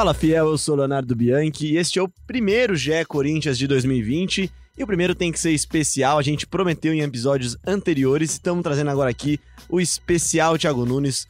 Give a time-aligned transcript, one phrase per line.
[0.00, 4.50] Fala fiel, eu sou Leonardo Bianchi e este é o primeiro GE Corinthians de 2020.
[4.78, 8.88] E o primeiro tem que ser especial, a gente prometeu em episódios anteriores, estamos trazendo
[8.88, 9.38] agora aqui
[9.68, 11.28] o especial Thiago Nunes,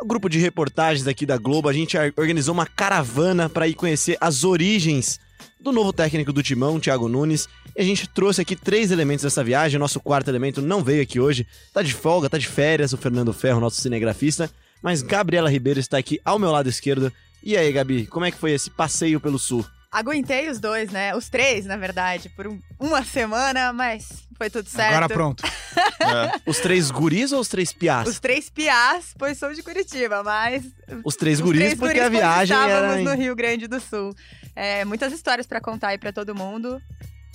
[0.00, 1.68] o grupo de reportagens aqui da Globo.
[1.68, 5.20] A gente organizou uma caravana para ir conhecer as origens
[5.60, 7.46] do novo técnico do Timão, Thiago Nunes.
[7.76, 9.76] E a gente trouxe aqui três elementos dessa viagem.
[9.76, 12.96] O nosso quarto elemento não veio aqui hoje, tá de folga, tá de férias, o
[12.96, 14.50] Fernando Ferro, nosso cinegrafista.
[14.82, 17.12] Mas Gabriela Ribeiro está aqui ao meu lado esquerdo.
[17.42, 19.64] E aí, Gabi, como é que foi esse passeio pelo sul?
[19.90, 21.14] Aguentei os dois, né?
[21.14, 24.94] Os três, na verdade, por um, uma semana, mas foi tudo certo.
[24.94, 25.42] Agora pronto.
[26.00, 26.40] é.
[26.46, 28.06] Os três guris ou os três piás?
[28.06, 30.64] Os três piás, pois sou de Curitiba, mas.
[31.02, 33.02] Os três os guris, três porque guris a viagem estávamos era.
[33.02, 34.14] no Rio Grande do Sul.
[34.54, 36.80] É, muitas histórias para contar aí pra todo mundo.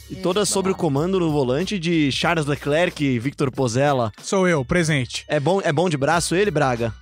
[0.10, 4.12] E todas sobre o comando no volante de Charles Leclerc e Victor Pozella.
[4.22, 5.26] Sou eu, presente.
[5.28, 6.94] É bom, é bom de braço ele, Braga?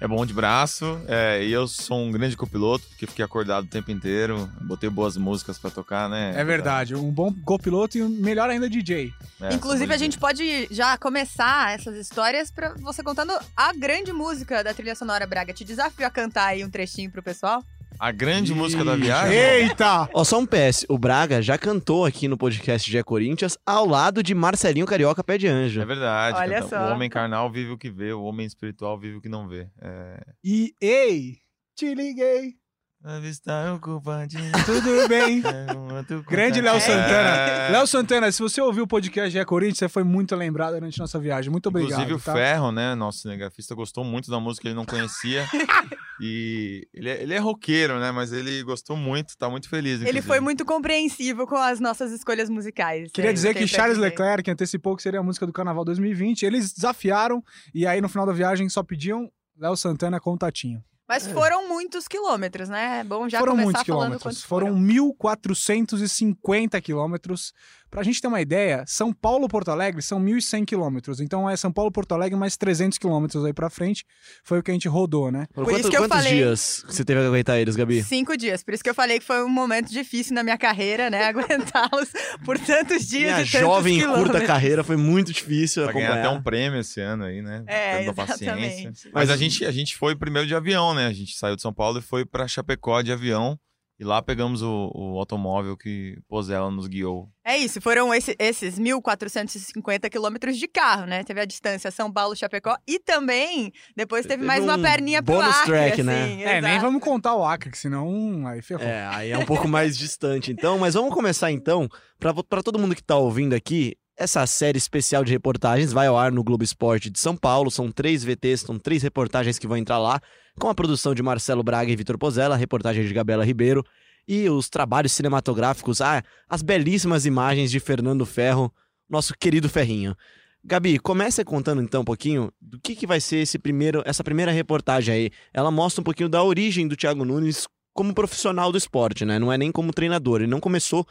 [0.00, 3.68] É bom de braço, é, e eu sou um grande copiloto, porque fiquei acordado o
[3.68, 6.34] tempo inteiro, botei boas músicas para tocar, né?
[6.36, 9.12] É verdade, um bom copiloto e um melhor ainda DJ.
[9.40, 14.62] É, Inclusive, a gente pode já começar essas histórias para você contando a grande música
[14.62, 15.52] da trilha sonora Braga.
[15.52, 17.64] Te desafio a cantar aí um trechinho pro pessoal.
[17.98, 18.60] A grande Ixi.
[18.60, 19.36] música da viagem?
[19.36, 20.08] Eita!
[20.12, 20.86] Ó, só um PS.
[20.88, 25.36] O Braga já cantou aqui no podcast de Corinthians ao lado de Marcelinho Carioca Pé
[25.36, 25.80] de Anjo.
[25.80, 26.38] É verdade.
[26.38, 26.88] Olha só.
[26.88, 29.68] O homem carnal vive o que vê, o homem espiritual vive o que não vê.
[29.80, 30.20] É...
[30.44, 31.38] E, ei,
[31.76, 32.54] te liguei.
[33.04, 34.50] Avistar o culpadinho.
[34.66, 35.40] Tudo bem.
[36.28, 37.30] Grande Léo Santana.
[37.30, 37.70] É...
[37.70, 41.16] Léo Santana, se você ouviu o podcast de Corinthians, você foi muito lembrado durante nossa
[41.16, 41.48] viagem.
[41.48, 41.92] Muito obrigado.
[41.92, 42.32] Inclusive tá?
[42.32, 45.46] o Ferro, né, nosso cinegrafista, gostou muito da música, ele não conhecia.
[46.20, 50.00] e ele é, ele é roqueiro, né, mas ele gostou muito, tá muito feliz.
[50.00, 50.10] Inclusive.
[50.10, 53.12] Ele foi muito compreensivo com as nossas escolhas musicais.
[53.12, 53.96] Queria dizer que Charles.
[53.96, 56.42] Leclerc antecipou que seria a música do Carnaval 2020.
[56.42, 57.42] Eles desafiaram
[57.72, 60.82] e aí no final da viagem só pediam Léo Santana contatinho.
[61.08, 61.32] Mas É.
[61.32, 63.00] foram muitos quilômetros, né?
[63.00, 64.22] É bom já foram começar muitos falando quilômetros.
[64.22, 67.54] quantos Foram 1.450 quilômetros.
[67.90, 71.20] Pra gente ter uma ideia, São Paulo-Porto Alegre são 1.100 quilômetros.
[71.20, 74.04] Então é São Paulo-Porto Alegre mais 300 quilômetros aí pra frente.
[74.44, 75.46] Foi o que a gente rodou, né?
[75.54, 78.02] Por, Por quanto, isso que eu quantos falei- dias você teve que aguentar eles, Gabi?
[78.02, 78.62] Cinco dias.
[78.62, 81.24] Por isso que eu falei que foi um momento difícil na minha carreira, né?
[81.28, 82.10] Aguentá-los
[82.44, 84.30] por tantos dias Minha e tantos jovem e quilômetros.
[84.32, 87.64] curta carreira foi muito difícil Vai ganhar até um prêmio esse ano aí, né?
[87.66, 88.44] É, Tendo paciência.
[88.44, 88.84] exatamente.
[89.06, 91.06] Mas, Mas- a, gente, a gente foi primeiro de avião, né?
[91.06, 93.58] A gente saiu de São Paulo e foi pra Chapecó de avião.
[94.00, 97.28] E lá pegamos o, o automóvel que Pozella nos guiou.
[97.44, 101.24] É isso, foram esse- esses 1.450 quilômetros de carro, né?
[101.24, 105.40] Teve a distância São Paulo-Chapecó e também depois teve, Teve mais uma um perninha pro
[105.40, 106.42] Acre, track, assim, né?
[106.42, 106.80] É, nem exato.
[106.86, 108.86] vamos contar o Acre, que senão aí ferrou.
[108.86, 110.78] É, aí é um pouco mais distante, então.
[110.78, 111.88] Mas vamos começar então,
[112.20, 116.18] pra pra todo mundo que tá ouvindo aqui, essa série especial de reportagens vai ao
[116.18, 117.70] ar no Globo Esporte de São Paulo.
[117.70, 120.20] São três VTs, são três reportagens que vão entrar lá,
[120.58, 123.84] com a produção de Marcelo Braga e Vitor Pozella, a reportagem de Gabriela Ribeiro
[124.26, 128.74] e os trabalhos cinematográficos, ah, as belíssimas imagens de Fernando Ferro,
[129.08, 130.16] nosso querido Ferrinho.
[130.64, 134.50] Gabi, comece contando então um pouquinho do que, que vai ser esse primeiro, essa primeira
[134.50, 135.30] reportagem aí.
[135.54, 139.38] Ela mostra um pouquinho da origem do Thiago Nunes como profissional do esporte, né?
[139.38, 140.40] Não é nem como treinador.
[140.40, 141.06] Ele não começou.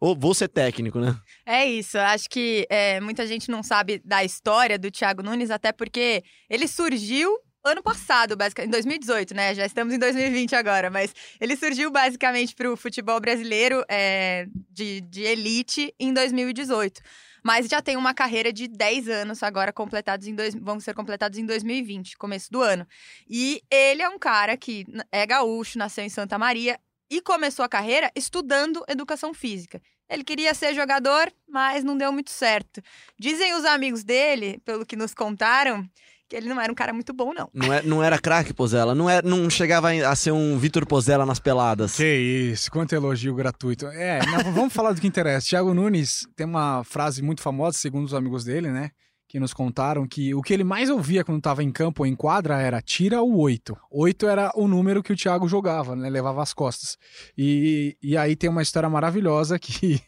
[0.00, 1.16] Ou vou ser técnico, né?
[1.44, 5.72] É isso, acho que é, muita gente não sabe da história do Thiago Nunes, até
[5.72, 7.30] porque ele surgiu
[7.64, 9.54] ano passado, basicamente, em 2018, né?
[9.54, 15.00] Já estamos em 2020 agora, mas ele surgiu basicamente para o futebol brasileiro é, de,
[15.00, 17.00] de elite em 2018.
[17.42, 21.38] Mas já tem uma carreira de 10 anos agora completados em dois, vão ser completados
[21.38, 22.84] em 2020, começo do ano.
[23.28, 26.76] E ele é um cara que é gaúcho, nasceu em Santa Maria
[27.10, 29.80] e começou a carreira estudando educação física.
[30.08, 32.80] Ele queria ser jogador, mas não deu muito certo.
[33.18, 35.88] Dizem os amigos dele, pelo que nos contaram,
[36.28, 37.48] que ele não era um cara muito bom, não.
[37.52, 41.26] Não, é, não era craque Pozella, não, era, não chegava a ser um Vitor Pozella
[41.26, 41.96] nas peladas.
[41.96, 43.86] Que isso, quanto elogio gratuito.
[43.86, 45.48] É, não, vamos falar do que interessa.
[45.48, 48.90] Thiago Nunes tem uma frase muito famosa, segundo os amigos dele, né?
[49.28, 52.14] Que nos contaram que o que ele mais ouvia quando estava em campo ou em
[52.14, 53.76] quadra era tira o 8.
[53.90, 56.08] 8 era o número que o Thiago jogava, né?
[56.08, 56.96] Levava as costas.
[57.36, 60.00] E, e aí tem uma história maravilhosa que.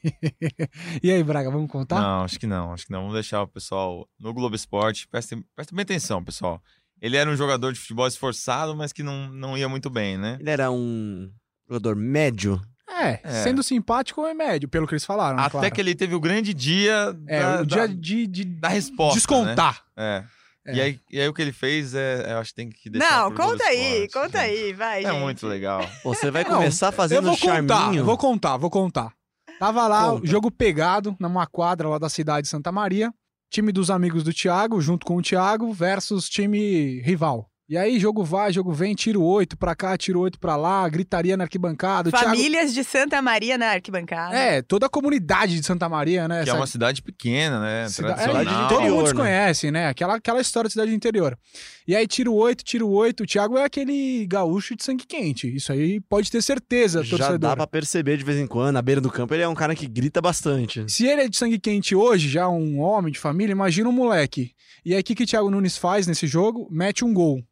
[1.02, 2.00] e aí, Braga, vamos contar?
[2.00, 3.00] Não, acho que não, acho que não.
[3.00, 5.08] Vamos deixar o pessoal no Globo Esporte.
[5.08, 6.62] Prestem, prestem bem atenção, pessoal.
[7.00, 10.36] Ele era um jogador de futebol esforçado, mas que não, não ia muito bem, né?
[10.40, 11.30] Ele era um
[11.68, 12.60] jogador médio.
[13.00, 13.30] É, É.
[13.42, 15.38] sendo simpático é médio, pelo que eles falaram.
[15.38, 15.70] Até claro.
[15.74, 19.14] que ele teve o grande dia É, da, o dia da, de, de da resposta.
[19.16, 19.82] descontar.
[19.96, 20.24] Né?
[20.66, 20.70] É.
[20.70, 20.74] É.
[20.74, 23.22] E, aí, e aí o que ele fez, é, eu acho que tem que deixar
[23.22, 24.50] não, conta aí, Esporte, conta gente.
[24.64, 25.20] aí, vai, É gente.
[25.20, 25.80] muito legal.
[26.04, 28.04] Você vai Não, começar Eu fazendo vou um contar, charminho.
[28.04, 29.12] vou contar, vou contar.
[29.58, 30.24] Tava lá, Conta.
[30.24, 33.10] o jogo pegado, numa quadra lá da cidade de Santa Maria.
[33.50, 37.48] Time dos amigos do Thiago, junto com o Thiago, versus time rival.
[37.68, 41.36] E aí, jogo vai, jogo vem, tiro oito pra cá, tiro oito pra lá, gritaria
[41.36, 42.08] na arquibancada.
[42.08, 44.34] O Thiago- Famílias de Santa Maria na arquibancada.
[44.34, 46.44] É, toda a comunidade de Santa Maria, né?
[46.44, 47.86] Que é uma cidade pequena, né?
[47.90, 48.40] Cida- Tradicional.
[48.40, 49.12] é, de todo interior, mundo né?
[49.14, 49.86] conhece, né?
[49.88, 51.38] Aquela, aquela história de cidade do interior.
[51.86, 53.24] E aí, tiro oito, tiro oito.
[53.24, 55.54] O Thiago é aquele gaúcho de sangue quente.
[55.54, 57.38] Isso aí pode ter certeza, Já torcedor.
[57.38, 59.74] dá pra perceber de vez em quando, na beira do campo, ele é um cara
[59.74, 60.86] que grita bastante.
[60.90, 64.52] Se ele é de sangue quente hoje, já um homem de família, imagina um moleque.
[64.86, 66.66] E aí, o que, que o Thiago Nunes faz nesse jogo?
[66.70, 67.42] Mete um gol.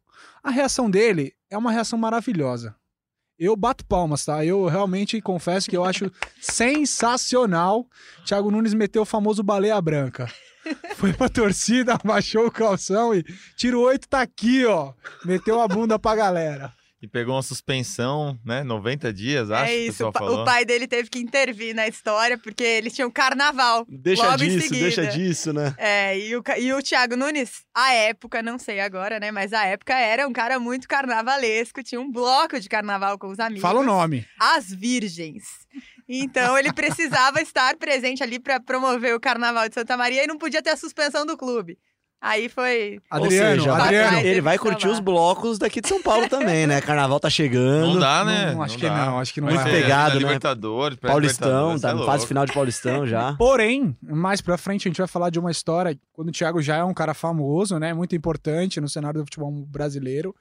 [0.47, 2.77] A reação dele é uma reação maravilhosa.
[3.37, 4.45] Eu bato palmas, tá?
[4.45, 6.09] Eu realmente confesso que eu acho
[6.41, 7.85] sensacional.
[8.25, 10.33] Thiago Nunes meteu o famoso baleia branca.
[10.95, 13.25] Foi pra torcida, abaixou o calção e
[13.57, 14.93] tiro oito tá aqui, ó.
[15.25, 16.73] Meteu a bunda pra galera.
[17.03, 18.65] E pegou uma suspensão, né?
[18.65, 20.11] 90 dias, acho é que o isso.
[20.11, 23.85] pessoal O, o pai dele teve que intervir na história porque eles tinham carnaval.
[23.87, 24.81] Deixa Logo em disso, seguida.
[24.81, 25.75] deixa disso, né?
[25.77, 29.31] É, e o, e o Thiago Nunes, à época, não sei agora, né?
[29.31, 33.39] Mas à época era um cara muito carnavalesco, tinha um bloco de carnaval com os
[33.39, 33.61] amigos.
[33.61, 34.27] Fala o nome.
[34.41, 35.45] As Virgens.
[36.09, 40.39] Então ele precisava estar presente ali para promover o carnaval de Santa Maria e não
[40.39, 41.79] podia ter a suspensão do clube.
[42.27, 43.01] Aí foi.
[43.09, 44.19] Adriano, Ou seja, Adriano.
[44.19, 46.81] Ele vai curtir os blocos daqui de São Paulo também, né?
[46.81, 47.95] Carnaval tá chegando.
[47.95, 48.53] Não dá, né?
[48.53, 49.07] Não, acho que dá.
[49.07, 49.71] não, acho que não Muito vai.
[49.71, 50.27] Vai ter pegado, na né?
[50.27, 52.11] Libertadores, Paulistão, tá é na louco.
[52.11, 53.35] fase final de Paulistão já.
[53.39, 56.77] Porém, mais pra frente a gente vai falar de uma história quando o Thiago já
[56.79, 57.95] é um cara famoso, né?
[57.95, 60.35] Muito importante no cenário do futebol brasileiro.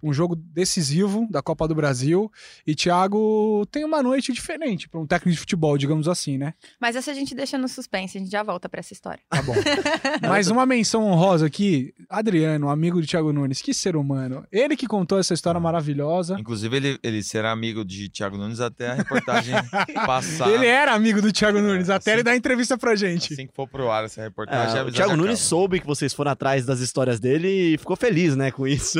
[0.00, 2.30] Um jogo decisivo da Copa do Brasil.
[2.64, 6.54] E Thiago tem uma noite diferente para um técnico de futebol, digamos assim, né?
[6.80, 9.20] Mas essa a gente deixa no suspense, a gente já volta para essa história.
[9.28, 9.54] Tá bom.
[10.28, 14.44] Mas uma menção honrosa aqui, Adriano, amigo do Thiago Nunes, que ser humano.
[14.52, 16.36] Ele que contou essa história maravilhosa.
[16.38, 19.54] Inclusive, ele, ele será amigo de Thiago Nunes até a reportagem
[20.04, 20.50] passar.
[20.50, 23.32] Ele era amigo do Thiago Nunes, até Assim- ele dar entrevista pra gente.
[23.32, 26.12] Assim que for pro ar essa reportagem, É, a o Thiago Nunes soube que vocês
[26.12, 28.98] foram atrás das histórias dele e ficou feliz, né, com isso.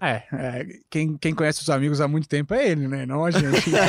[0.00, 3.04] É, é, quem, quem conhece os amigos há muito tempo é ele, né?
[3.04, 3.44] Não a gente.
[3.74, 3.84] Então...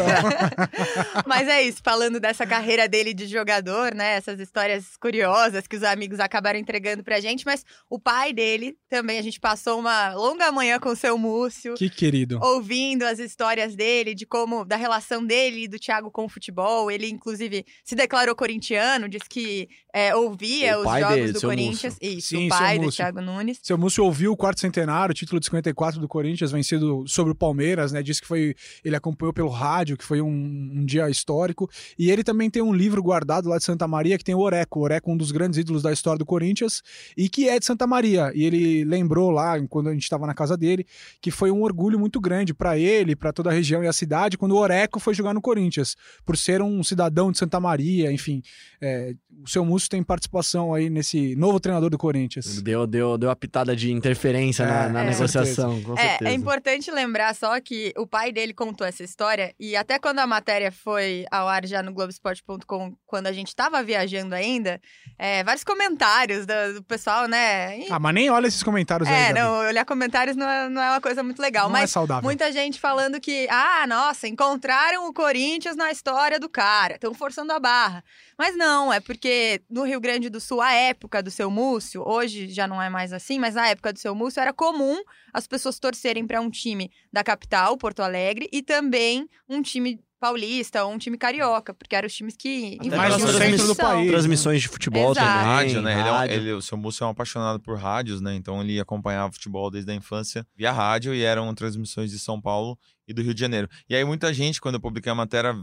[1.26, 4.16] Mas é isso, falando dessa carreira dele de jogador, né?
[4.16, 9.20] Essas histórias curiosas que os amigos acabaram entregando pra gente, mas o pai dele também,
[9.20, 11.76] a gente passou uma longa manhã com o seu Múcio.
[11.76, 12.40] que querido.
[12.42, 16.90] Ouvindo as histórias dele, de como, da relação dele e do Thiago com o futebol.
[16.90, 21.40] Ele, inclusive, se declarou corintiano, disse que é, ouvia O os pai jogos dele, do
[21.40, 21.98] seu Corinthians.
[22.02, 22.98] Isso, Sim, o seu pai do Múcio.
[22.98, 23.60] Thiago Nunes.
[23.62, 27.36] Seu Múcio ouviu o quarto centenário, o título de 54 do Corinthians, vencido sobre o
[27.36, 28.02] Palmeiras, né?
[28.04, 28.56] Disse que foi.
[28.84, 31.70] Ele acompanhou pelo rádio, que foi um, um dia histórico.
[31.98, 34.80] E ele também tem um livro guardado lá de Santa Maria, que tem o Oreco.
[34.80, 36.82] O Oreco, um dos grandes ídolos da história do Corinthians,
[37.16, 38.32] e que é de Santa Maria.
[38.36, 40.86] E ele lembrou lá, quando a gente estava na casa dele,
[41.20, 44.38] que foi um orgulho muito grande para ele, para toda a região e a cidade,
[44.38, 45.96] quando o Oreco foi jogar no Corinthians,
[46.26, 48.42] por ser um cidadão de Santa Maria, enfim.
[48.82, 49.14] é,
[49.44, 52.62] o seu Múcio tem participação aí nesse novo treinador do Corinthians.
[52.62, 55.10] Deu, deu, deu a pitada de interferência É, na, na é.
[55.10, 56.32] negociação, com É, certeza.
[56.32, 60.28] é importante lembrar só que o pai dele contou essa história e até quando a
[60.28, 64.80] matéria foi ao ar já no Globoesporte.com, quando a gente tava viajando ainda,
[65.18, 67.55] é, vários comentários do, do pessoal, né?
[67.78, 69.16] E- Ah, mas nem olha esses comentários aí.
[69.30, 71.92] é, não, olhar comentários não é, não é uma coisa muito legal, Não é mas
[71.92, 72.24] saudável.
[72.24, 77.52] muita gente falando que, ah, nossa, encontraram o Corinthians na história do cara, estão forçando
[77.54, 78.04] a barra.
[78.38, 82.50] Mas não, é porque no Rio Grande do Sul, a época do seu Múcio, hoje
[82.50, 84.98] já não é mais assim, mas na época do seu Múcio era comum
[85.34, 90.84] as pessoas torcerem para um time da capital, Porto Alegre, e também um time paulista
[90.84, 94.10] ou um time carioca, porque eram os times que Até Mais no centro do país.
[94.10, 95.28] Transmissões de futebol Exato.
[95.28, 95.44] também.
[95.46, 95.92] rádio, né?
[96.00, 96.36] Ele é rádio.
[96.36, 98.36] ele- o seu Múcio é um apaixonado por rádios, né?
[98.36, 102.78] Então ele acompanhava futebol desde a infância via rádio e eram transmissões de São Paulo
[103.08, 103.70] e do Rio de Janeiro.
[103.90, 105.56] E aí muita gente, quando eu publiquei a matéria,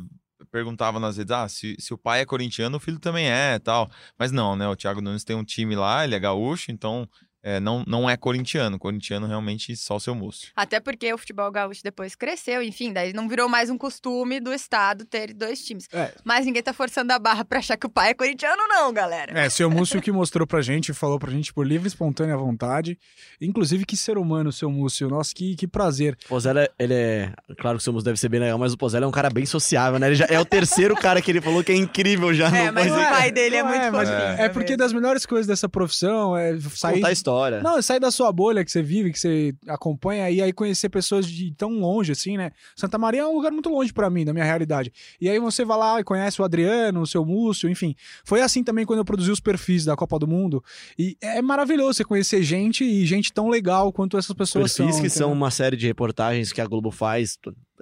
[0.50, 3.90] perguntava nas redes, ah, se, se o pai é corintiano, o filho também é tal.
[4.19, 4.69] Mas não, né?
[4.69, 7.09] O Thiago Nunes tem um time lá, ele é gaúcho, então
[7.43, 8.79] é, não, não é corintiano.
[8.79, 10.51] Corintiano realmente só o seu Múcio.
[10.55, 14.53] Até porque o futebol gaúcho depois cresceu, enfim, daí não virou mais um costume do
[14.53, 15.89] estado ter dois times.
[15.93, 16.13] É.
[16.25, 19.39] Mas ninguém tá forçando a barra pra achar que o pai é corintiano, não, galera.
[19.39, 22.99] É, seu Múcio que mostrou pra gente, falou pra gente por livre e espontânea vontade.
[23.41, 25.09] Inclusive, que ser humano, seu Múcio.
[25.09, 26.17] Nossa, que, que prazer.
[26.27, 27.33] O Pozella, ele é.
[27.59, 29.47] Claro que o Somos deve ser bem legal, mas o Pozella é um cara bem
[29.47, 30.07] sociável, né?
[30.07, 32.73] Ele já é o terceiro cara que ele falou que é incrível já É, no
[32.73, 34.43] mas o pai dele é Não muito mas fofinho.
[34.43, 36.95] É porque das melhores coisas dessa profissão é sair.
[36.95, 37.62] contar a história.
[37.62, 41.27] Não, sair da sua bolha que você vive, que você acompanha, e aí conhecer pessoas
[41.27, 42.51] de tão longe, assim, né?
[42.77, 44.93] Santa Maria é um lugar muito longe pra mim, da minha realidade.
[45.21, 47.95] E aí você vai lá e conhece o Adriano, o seu Múcio, enfim.
[48.25, 50.62] Foi assim também quando eu produzi os perfis da Copa do Mundo.
[50.99, 55.03] E é maravilhoso você conhecer gente e gente tão legal quanto essas pessoas Perfis são.
[55.03, 57.39] que são uma série de reportagens que a Globo faz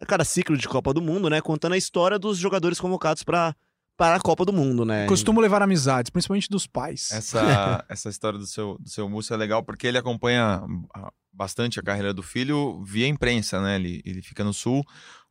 [0.06, 1.40] cada ciclo de Copa do Mundo, né?
[1.40, 3.54] Contando a história dos jogadores convocados para
[4.00, 5.04] para a Copa do Mundo, né?
[5.06, 7.10] Costumo levar amizades, principalmente dos pais.
[7.12, 10.62] Essa, essa história do seu, do seu Múcio é legal porque ele acompanha
[10.94, 13.76] a- bastante a carreira do filho via imprensa, né?
[13.76, 14.82] Ele, ele fica no sul,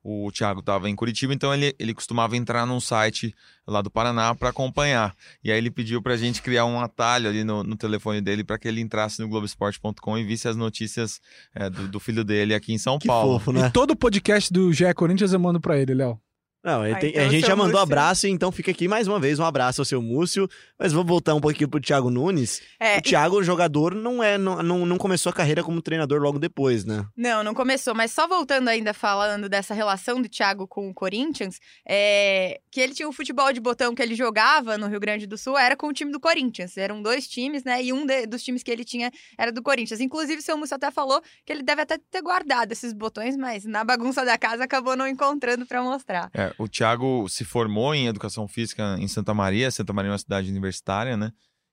[0.03, 3.33] o Thiago estava em Curitiba, então ele, ele costumava entrar num site
[3.67, 5.15] lá do Paraná para acompanhar.
[5.43, 8.43] E aí ele pediu para a gente criar um atalho ali no, no telefone dele
[8.43, 11.19] para que ele entrasse no Globoesporte.com e visse as notícias
[11.55, 13.39] é, do, do, filho dele aqui em São que Paulo.
[13.39, 13.65] Fofo, né?
[13.67, 16.21] E todo o podcast do GE Corinthians eu mando para ele, Léo.
[16.69, 19.07] Não, Ah, tem, então a gente seu já mandou Múcio- abraço, então fica aqui mais
[19.07, 20.47] uma vez um abraço ao seu Múcio.
[20.77, 22.61] Mas vamos voltar um pouquinho pro Thiago Nunes.
[22.79, 26.21] É, O Thiago, o jogador, não é não, não, não começou a carreira como treinador
[26.21, 27.05] logo depois, né?
[27.17, 31.59] Não, não começou, mas só voltando ainda falando dessa relação do Thiago com o Corinthians,
[31.85, 35.37] é, que ele tinha o futebol de botão que ele jogava no Rio Grande do
[35.37, 36.77] Sul, era com o time do Corinthians.
[36.77, 37.83] Eram dois times, né?
[37.83, 39.99] E um de- dos times que ele tinha era do Corinthians.
[39.99, 43.65] Inclusive, o seu Múcio até falou que ele deve até ter guardado esses botões, mas
[43.65, 46.29] na bagunça da casa acabou não encontrando pra mostrar.
[46.33, 49.71] É, o Thiago se formou em educação física em Santa Maria.
[49.71, 51.31] Santa Maria é uma cidade universitária, né?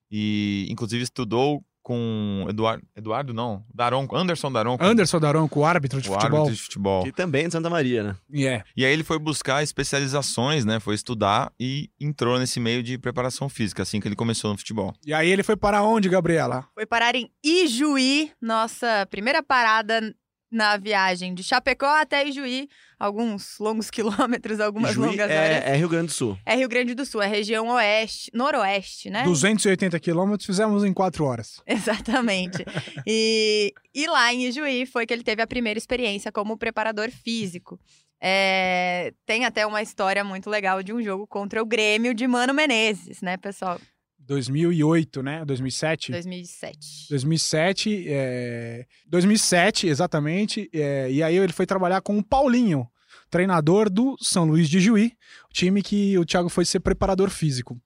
[0.09, 6.09] E inclusive estudou com Eduardo, Eduardo não, Daronco, Anderson Daronco, Anderson Daronco, o árbitro de
[6.09, 6.39] o futebol.
[6.39, 7.03] árbitro de futebol.
[7.05, 8.15] Que também é de Santa Maria, né?
[8.29, 8.61] E é.
[8.75, 10.81] E aí ele foi buscar especializações, né?
[10.81, 14.93] Foi estudar e entrou nesse meio de preparação física, assim que ele começou no futebol.
[15.05, 16.65] E aí ele foi para onde, Gabriela?
[16.73, 20.13] Foi parar em Ijuí, nossa primeira parada
[20.51, 25.63] na viagem de Chapecó até Ijuí, alguns longos quilômetros, algumas Juí longas horas.
[25.65, 26.37] é, é Rio Grande do Sul.
[26.45, 29.23] É Rio Grande do Sul, é região oeste, noroeste, né?
[29.23, 31.61] 280 quilômetros, fizemos em quatro horas.
[31.67, 32.65] Exatamente.
[33.05, 37.79] E, e lá em Ijuí foi que ele teve a primeira experiência como preparador físico.
[38.19, 42.53] É, tem até uma história muito legal de um jogo contra o Grêmio de Mano
[42.53, 43.79] Menezes, né, pessoal?
[44.27, 45.45] 2008, né?
[45.45, 46.11] 2007?
[46.11, 47.07] 2007.
[47.09, 48.85] 2007, é...
[49.07, 50.69] 2007, exatamente.
[50.73, 52.87] é, E aí ele foi trabalhar com o Paulinho,
[53.29, 55.13] treinador do São Luís de Juí,
[55.53, 57.79] time que o Thiago foi ser preparador físico.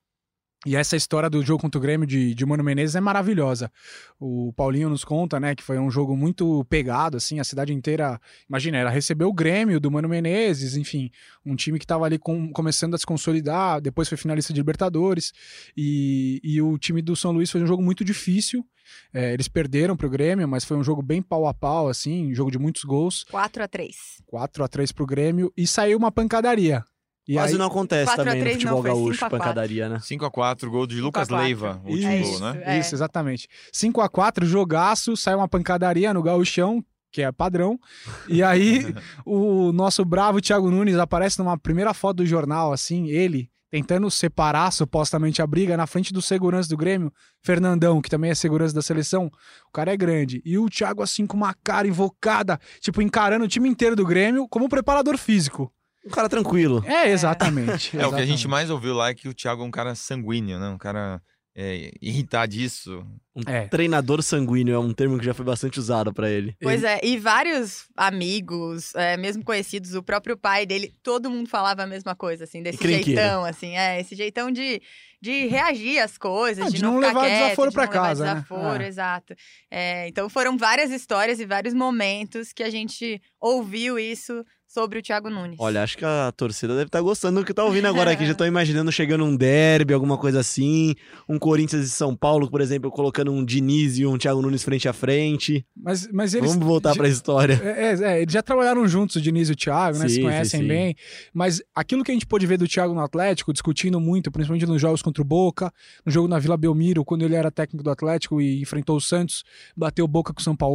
[0.63, 3.71] E essa história do jogo contra o Grêmio de, de Mano Menezes é maravilhosa.
[4.19, 8.21] O Paulinho nos conta, né, que foi um jogo muito pegado, assim, a cidade inteira,
[8.47, 11.09] imagina, ela recebeu o Grêmio do Mano Menezes, enfim,
[11.43, 15.33] um time que estava ali com- começando a se consolidar, depois foi finalista de Libertadores,
[15.75, 18.63] e, e o time do São Luís foi um jogo muito difícil,
[19.11, 22.35] é, eles perderam pro Grêmio, mas foi um jogo bem pau a pau, assim, um
[22.35, 23.95] jogo de muitos gols, 4 a 3
[24.27, 26.83] 4 a 3 pro Grêmio, e saiu uma pancadaria.
[27.27, 29.25] E Quase aí, não acontece 4 a também no 3 futebol não, foi gaúcho, 5
[29.25, 29.37] a 4.
[29.37, 29.99] pancadaria, né?
[29.99, 31.45] 5 a 4 gol de Lucas 4.
[31.45, 32.63] Leiva, o último Isso, gol, né?
[32.65, 32.79] É.
[32.79, 33.47] Isso, exatamente.
[33.71, 37.79] 5 a 4 jogaço, saiu uma pancadaria no gauchão, que é padrão.
[38.27, 38.93] E aí
[39.25, 44.69] o nosso bravo Thiago Nunes aparece numa primeira foto do jornal, assim, ele tentando separar
[44.71, 47.11] supostamente a briga na frente do segurança do Grêmio,
[47.41, 49.31] Fernandão, que também é segurança da seleção.
[49.69, 50.41] O cara é grande.
[50.43, 54.45] E o Thiago assim com uma cara invocada, tipo encarando o time inteiro do Grêmio
[54.49, 55.71] como preparador físico.
[56.05, 56.83] Um cara tranquilo.
[56.87, 57.95] É, exatamente.
[57.97, 58.47] É, o que a gente exatamente.
[58.47, 60.69] mais ouviu lá é que o Thiago é um cara sanguíneo, né?
[60.69, 61.21] Um cara
[61.55, 63.05] é, irritadiço.
[63.35, 63.67] Um É.
[63.67, 66.55] treinador sanguíneo é um termo que já foi bastante usado pra ele.
[66.61, 71.83] Pois é, e vários amigos, é, mesmo conhecidos, o próprio pai dele, todo mundo falava
[71.83, 74.81] a mesma coisa, assim, desse jeitão, assim, é, esse jeitão de,
[75.21, 77.85] de reagir às coisas, Ah, de, de não, não ficar levar quieto, desaforo de pra
[77.85, 78.33] não levar casa, né?
[78.33, 78.87] desaforo, É.
[78.87, 79.35] exato.
[79.69, 84.43] É, então foram várias histórias e vários momentos que a gente ouviu isso
[84.73, 85.57] sobre o Thiago Nunes.
[85.59, 88.25] Olha, acho que a torcida deve estar gostando do que tá ouvindo agora aqui.
[88.25, 90.95] Já tô imaginando chegando um derby, alguma coisa assim.
[91.27, 94.87] Um Corinthians e São Paulo, por exemplo, colocando um Diniz e um Thiago Nunes frente
[94.87, 95.65] a frente.
[95.75, 96.51] Mas, mas eles.
[96.51, 97.59] Vamos voltar pra história.
[97.71, 100.03] É, é, é, eles já trabalharam juntos, o Diniz e o Thiago, né?
[100.03, 100.67] Sim, Se sim, conhecem sim.
[100.67, 100.95] bem.
[101.33, 104.81] Mas aquilo que a gente pôde ver do Thiago no Atlético, discutindo muito, principalmente nos
[104.81, 105.71] jogos contra o Boca,
[106.05, 109.43] no jogo na Vila Belmiro, quando ele era técnico do Atlético e enfrentou o Santos,
[109.75, 110.71] bateu boca com o São Paulo.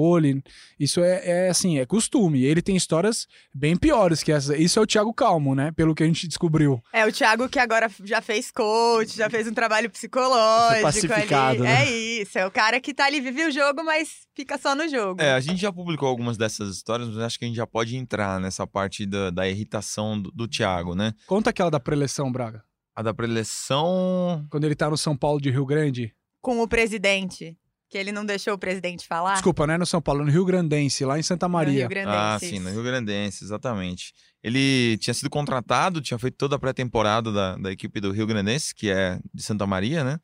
[0.79, 2.45] Isso é, é assim, é costume.
[2.45, 4.57] Ele tem histórias bem piores que essa.
[4.57, 5.71] Isso é o Thiago Calmo, né?
[5.71, 6.83] Pelo que a gente descobriu.
[6.93, 10.83] É, o Thiago que agora já fez coach, já fez um trabalho psicológico.
[10.83, 11.69] Pacificado, ali.
[11.69, 11.85] né?
[11.85, 14.89] É isso, é o cara que tá ali, vive o jogo, mas fica só no
[14.89, 15.23] jogo.
[15.23, 17.97] É, a gente já publicou algumas dessas histórias, mas acho que a gente já pode
[17.97, 21.13] entrar nessa parte da, da irritação do, do Thiago, né?
[21.27, 22.65] Conta aquela da preleção, Braga.
[22.95, 24.45] A da preleção.
[24.51, 26.13] Quando ele tá no São Paulo de Rio Grande.
[26.41, 27.57] Com o presidente,
[27.89, 29.35] que ele não deixou o presidente falar.
[29.35, 31.81] Desculpa, não é no São Paulo, no Rio Grandense, lá em Santa No Maria.
[31.81, 34.13] Rio Grandense, Ah, sim, no Rio Grandense, exatamente.
[34.43, 38.75] Ele tinha sido contratado, tinha feito toda a pré-temporada da, da equipe do Rio Grandense,
[38.75, 40.19] que é de Santa Maria, né?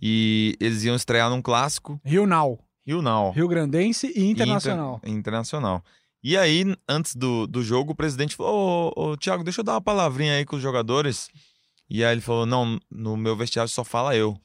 [0.00, 2.58] E eles iam estrear num clássico, Rio Now.
[2.86, 3.32] Rio Now.
[3.32, 4.96] Rio Grandense e Internacional.
[5.02, 5.84] Inter- internacional.
[6.22, 9.74] E aí, antes do, do jogo, o presidente falou: Ô, ô, Thiago, deixa eu dar
[9.74, 11.28] uma palavrinha aí com os jogadores.
[11.88, 14.36] E aí ele falou: Não, no meu vestiário só fala eu.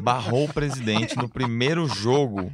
[0.00, 2.52] Barrou o presidente no primeiro jogo.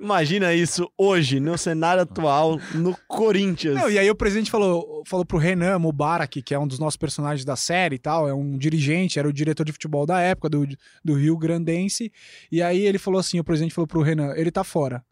[0.00, 3.76] Imagina isso hoje, no cenário atual, no Corinthians.
[3.76, 6.96] Não, e aí o presidente falou, falou pro Renan Mubarak, que é um dos nossos
[6.96, 10.48] personagens da série e tal, é um dirigente, era o diretor de futebol da época
[10.48, 10.66] do,
[11.04, 12.12] do Rio Grandense.
[12.50, 15.04] E aí ele falou assim: o presidente falou pro Renan, ele tá fora.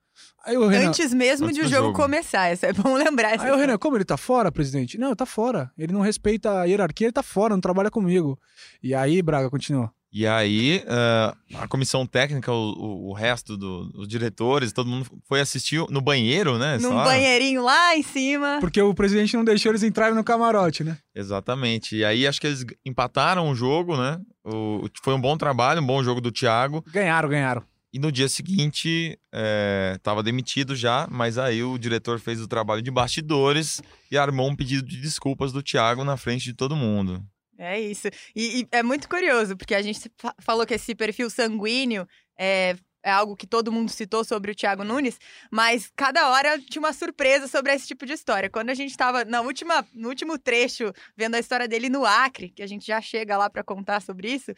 [0.45, 1.97] Aí o Renan, Antes mesmo Antes de o jogo, jogo.
[1.97, 2.49] começar.
[2.49, 3.39] Essa é bom lembrar.
[3.39, 4.97] Aí o Renan, como ele tá fora, presidente?
[4.99, 5.71] Não, tá fora.
[5.77, 8.39] Ele não respeita a hierarquia, ele tá fora, não trabalha comigo.
[8.83, 9.93] E aí, Braga, continua.
[10.11, 15.85] E aí, eh, a comissão técnica, o, o- resto dos diretores, todo mundo foi assistir
[15.91, 16.79] no banheiro, né?
[16.79, 18.57] Num banheirinho lá em cima.
[18.61, 20.97] Porque o presidente não deixou eles entrarem no camarote, né?
[21.15, 21.95] Exatamente.
[21.97, 24.19] E aí, acho que eles empataram o jogo, né?
[24.45, 26.83] O- foi um bom trabalho, um bom jogo do Thiago.
[26.91, 27.63] Ganharam, ganharam.
[27.93, 32.81] E no dia seguinte, eh, tava demitido já, mas aí o diretor fez o trabalho
[32.83, 37.23] de bastidores e armou um pedido de desculpas do Thiago na frente de todo mundo.
[37.59, 38.09] É isso.
[38.37, 42.07] E, e é muito curioso, porque a gente fa- falou que esse perfil sanguíneo
[42.39, 45.19] é, é algo que todo mundo citou sobre o Thiago Nunes,
[45.51, 48.49] mas cada hora tinha uma surpresa sobre esse tipo de história.
[48.49, 52.51] Quando a gente estava na última, no último trecho, vendo a história dele no Acre,
[52.51, 54.53] que a gente já chega lá para contar sobre isso,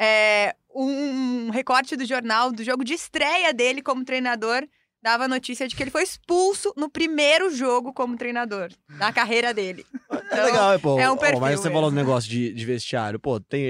[0.00, 4.66] é, um recorte do jornal do jogo de estreia dele como treinador
[5.06, 9.54] dava a notícia de que ele foi expulso no primeiro jogo como treinador da carreira
[9.54, 9.86] dele.
[10.10, 10.98] É Então, legal, é, pô.
[10.98, 13.20] é um ó, perfil mas você falou do negócio de, de vestiário.
[13.20, 13.62] Pô, tem,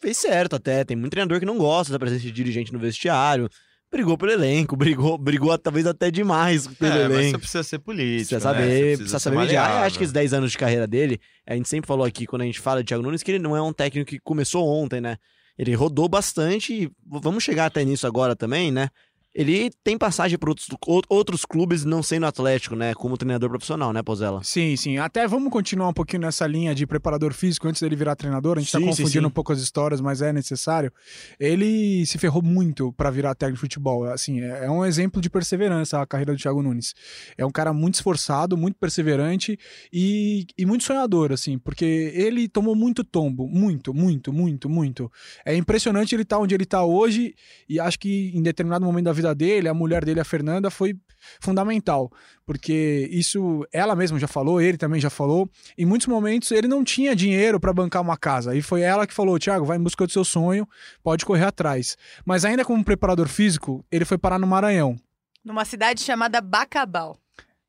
[0.00, 0.84] fez certo até.
[0.84, 3.50] Tem muito treinador que não gosta da presença de dirigente no vestiário.
[3.92, 7.38] Brigou pelo elenco, brigou, brigou talvez até demais pelo É, mas você elenco.
[7.40, 8.28] precisa ser político.
[8.30, 8.40] Precisa né?
[8.40, 9.82] saber, Você precisa ser saber mediar.
[9.82, 12.46] Acho que esses 10 anos de carreira dele, a gente sempre falou aqui, quando a
[12.46, 15.18] gente fala de Thiago Nunes, que ele não é um técnico que começou ontem, né?
[15.58, 18.88] Ele rodou bastante, e vamos chegar até nisso agora também, né?
[19.34, 22.94] Ele tem passagem por outros, ou- outros clubes não sendo Atlético, né?
[22.94, 24.42] Como treinador profissional, né, Pozella?
[24.42, 24.98] Sim, sim.
[24.98, 28.56] Até vamos continuar um pouquinho nessa linha de preparador físico antes dele virar treinador.
[28.56, 29.26] A gente tá Sim, sim, confundindo sim.
[29.28, 30.92] um pouco as histórias, mas é necessário.
[31.38, 34.04] Ele se ferrou muito pra virar técnico de futebol.
[34.04, 36.94] Assim, é é um exemplo de perseverança a carreira do Thiago Nunes.
[37.36, 39.58] É um cara muito esforçado, muito perseverante
[39.92, 45.10] e, e muito sonhador, assim, porque ele tomou muito tombo, muito, muito, muito, muito.
[45.44, 47.34] É impressionante ele estar onde ele tá hoje
[47.68, 50.94] e acho que em determinado momento da vida dele, a mulher dele, a Fernanda, foi
[51.40, 52.10] fundamental,
[52.46, 55.48] porque isso ela mesma já falou, ele também já falou.
[55.76, 59.12] Em muitos momentos ele não tinha dinheiro para bancar uma casa e foi ela que
[59.14, 60.66] falou: "Thiago, vai em busca do seu sonho,
[61.02, 61.96] pode correr atrás".
[62.24, 64.96] Mas ainda como preparador físico, ele foi parar no Maranhão.
[65.44, 67.16] numa cidade chamada Bacabal.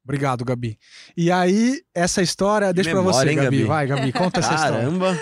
[0.03, 0.77] Obrigado, Gabi.
[1.15, 3.57] E aí, essa história, deixa pra memória, você, hein, Gabi.
[3.57, 3.63] Gabi?
[3.67, 4.79] Vai, Gabi, conta essa história.
[4.79, 5.17] Caramba!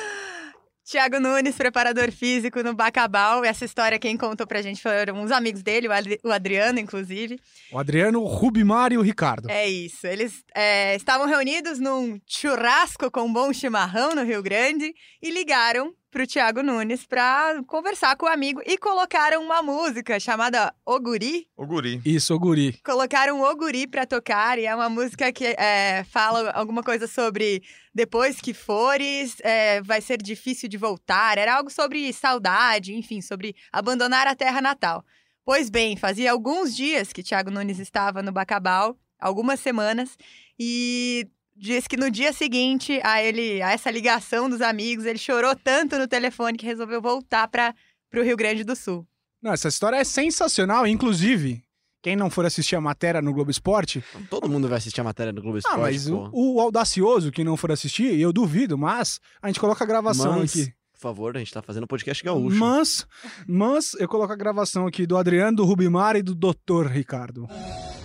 [0.89, 3.43] Tiago Nunes, preparador físico no Bacabal.
[3.43, 7.37] Essa história quem contou pra gente foram uns amigos dele, o Adri- o Adriano, inclusive.
[7.73, 9.49] O Adriano, o Rubimar e o Ricardo.
[9.51, 10.07] É isso.
[10.07, 15.93] Eles é, estavam reunidos num churrasco com um bom chimarrão no Rio Grande e ligaram
[16.09, 21.47] pro Tiago Nunes pra conversar com o amigo e colocaram uma música chamada Oguri.
[21.57, 22.01] O guri.
[22.05, 22.79] Isso, o Guri.
[22.81, 27.61] Colocaram Oguri pra tocar e é uma música que é, fala alguma coisa sobre
[27.97, 31.39] depois que fores, é, vai ser difícil de voltar.
[31.39, 35.03] Era algo sobre saudade, enfim, sobre abandonar a terra natal.
[35.43, 40.15] Pois bem, fazia alguns dias que Tiago Nunes estava no Bacabal, algumas semanas,
[40.59, 45.55] e diz que no dia seguinte a ele, a essa ligação dos amigos, ele chorou
[45.55, 47.73] tanto no telefone que resolveu voltar para
[48.15, 49.07] o Rio Grande do Sul.
[49.41, 51.63] Não, essa história é sensacional, inclusive.
[52.01, 55.33] Quem não for assistir a matéria no Globo Esporte, Todo mundo vai assistir a matéria
[55.33, 56.29] do Globo ah, Esporte, mas pô.
[56.31, 60.39] o, o audacioso que não for assistir, eu duvido, mas a gente coloca a gravação
[60.39, 60.73] Mas, aqui.
[60.93, 62.57] Por favor, a gente tá fazendo podcast gaúcho.
[62.57, 63.05] Mas,
[63.47, 66.87] mas eu coloco a gravação aqui do Adriano, do Rubimar e do Dr.
[66.87, 67.47] Ricardo.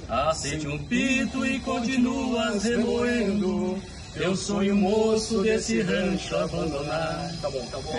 [0.08, 3.80] Acende um pito e continuas remoendo
[4.14, 7.92] Teu sonho moço desse rancho abandonar Tá bom, tá bom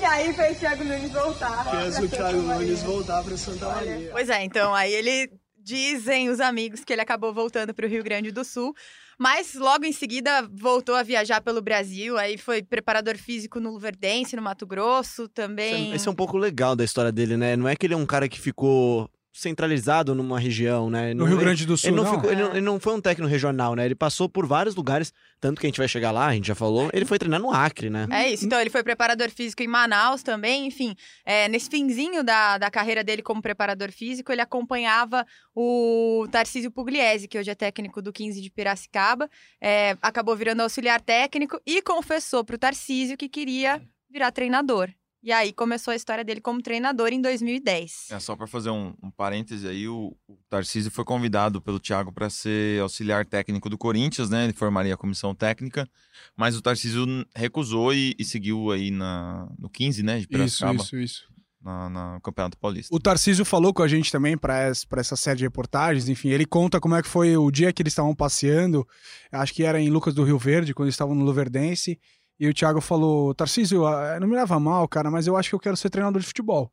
[0.00, 1.70] E aí fez Tiago Nunes voltar.
[1.70, 4.08] Fez o Thiago Nunes voltar para Santa Maria.
[4.12, 8.02] Pois é, então aí ele dizem os amigos que ele acabou voltando para o Rio
[8.02, 8.74] Grande do Sul,
[9.18, 14.34] mas logo em seguida voltou a viajar pelo Brasil, aí foi preparador físico no Luverdense,
[14.34, 15.92] no Mato Grosso, também.
[15.94, 17.56] Esse é um pouco legal da história dele, né?
[17.56, 21.14] Não é que ele é um cara que ficou centralizado numa região, né?
[21.14, 22.14] No Não- Rio Grande do Sul, Ele não, não?
[22.14, 23.84] ficou- ele não- ele não foi um técnico regional, né?
[23.86, 26.54] Ele passou por vários lugares, tanto que a gente vai chegar lá, a gente já
[26.54, 26.90] falou.
[26.92, 28.06] Ele foi treinar no Acre, né?
[28.10, 30.94] É isso, então ele foi preparador físico em Manaus também, enfim.
[31.24, 37.26] é, nesse finzinho da, da carreira dele como preparador físico, ele acompanhava o Tarcísio Pugliese,
[37.28, 39.28] que hoje é técnico do 15 de Piracicaba,
[39.60, 44.90] é, acabou virando auxiliar técnico e confessou pro Tarcísio que queria virar treinador.
[45.22, 48.08] E aí começou a história dele como treinador em 2010.
[48.10, 52.10] É, só para fazer um, um parêntese aí, o, o Tarcísio foi convidado pelo Thiago
[52.12, 54.44] para ser auxiliar técnico do Corinthians, né?
[54.44, 55.88] Ele formaria a comissão técnica,
[56.36, 57.04] mas o Tarcísio
[57.36, 60.14] recusou e, e seguiu aí na, no 15, né?
[60.14, 61.28] De Isso, Piracicaba, isso, isso.
[61.62, 62.92] na- na- no Campeonato Paulista.
[62.92, 66.08] O Tarcísio falou com a gente também para essa série de reportagens.
[66.08, 68.84] Enfim, ele conta como é que foi o dia que eles estavam passeando.
[69.30, 72.00] Acho que era em Lucas do Rio Verde, quando eles estavam no Luverdense.
[72.42, 75.54] E o Thiago falou: Tarcísio, ah, não me leva mal, cara, mas eu acho que
[75.54, 76.72] eu quero ser treinador de futebol.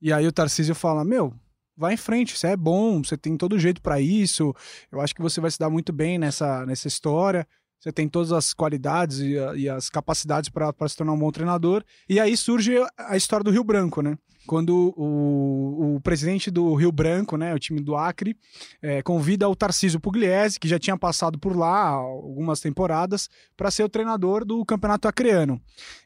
[0.00, 1.34] E aí o Tarcísio fala: Meu,
[1.76, 4.54] vai em frente, você é bom, você tem todo jeito pra isso.
[4.92, 7.48] Eu acho que você vai se dar muito bem nessa, nessa história.
[7.80, 11.84] Você tem todas as qualidades e, e as capacidades pra se tornar um bom treinador.
[12.08, 14.16] E aí surge a história do Rio Branco, né?
[14.46, 18.34] Quando o, o presidente do Rio Branco, né, o time do Acre,
[18.80, 23.84] eh, convida o Tarcísio Pugliese, que já tinha passado por lá algumas temporadas, para ser
[23.84, 25.60] o treinador do Campeonato Acreano.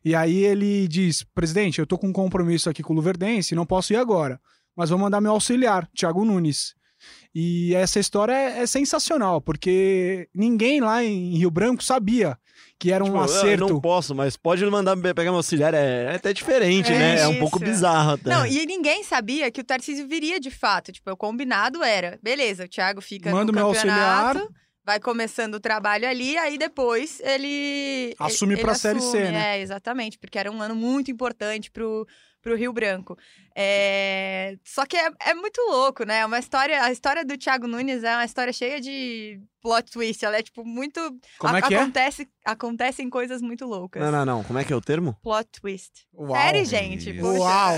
[0.05, 3.65] E aí ele diz: presidente, eu tô com um compromisso aqui com o Luverdense, não
[3.65, 4.41] posso ir agora,
[4.75, 6.75] mas vou mandar meu auxiliar, Thiago Nunes.
[7.35, 12.37] E essa história é, é sensacional, porque ninguém lá em Rio Branco sabia
[12.79, 13.65] que era um Tipo, acerto.
[13.65, 15.73] Eu não posso, mas pode mandar pegar meu auxiliar.
[15.73, 17.21] É, é até diferente, É né?
[17.21, 17.41] É um isso.
[17.41, 18.29] pouco bizarro até.
[18.29, 20.91] Não, e ninguém sabia que o Tarcísio viria de fato.
[20.91, 24.49] Tipo, o combinado era, beleza, o Thiago fica Manda o no meu campeonato, auxiliar.
[24.85, 28.15] vai começando o trabalho ali, aí depois ele...
[28.19, 29.59] Assume ele pra Série C, né?
[29.59, 32.05] É, exatamente, porque era um ano muito importante pro,
[32.43, 33.17] pro Rio Branco.
[33.55, 36.25] É, Só que é, é muito louco, né?
[36.25, 40.25] Uma história, a história do Thiago Nunes é uma história cheia de plot twist.
[40.25, 41.01] Ela é, tipo, muito...
[41.39, 41.79] Como é a- que é?
[41.79, 44.03] acontece, Acontecem coisas muito loucas.
[44.03, 44.45] Não, não, não.
[44.45, 45.17] Como é que é o termo?
[45.23, 45.93] Plot twist.
[46.13, 46.35] Uau.
[46.35, 47.15] Série, gente.
[47.15, 47.39] Poxa.
[47.39, 47.75] Uau.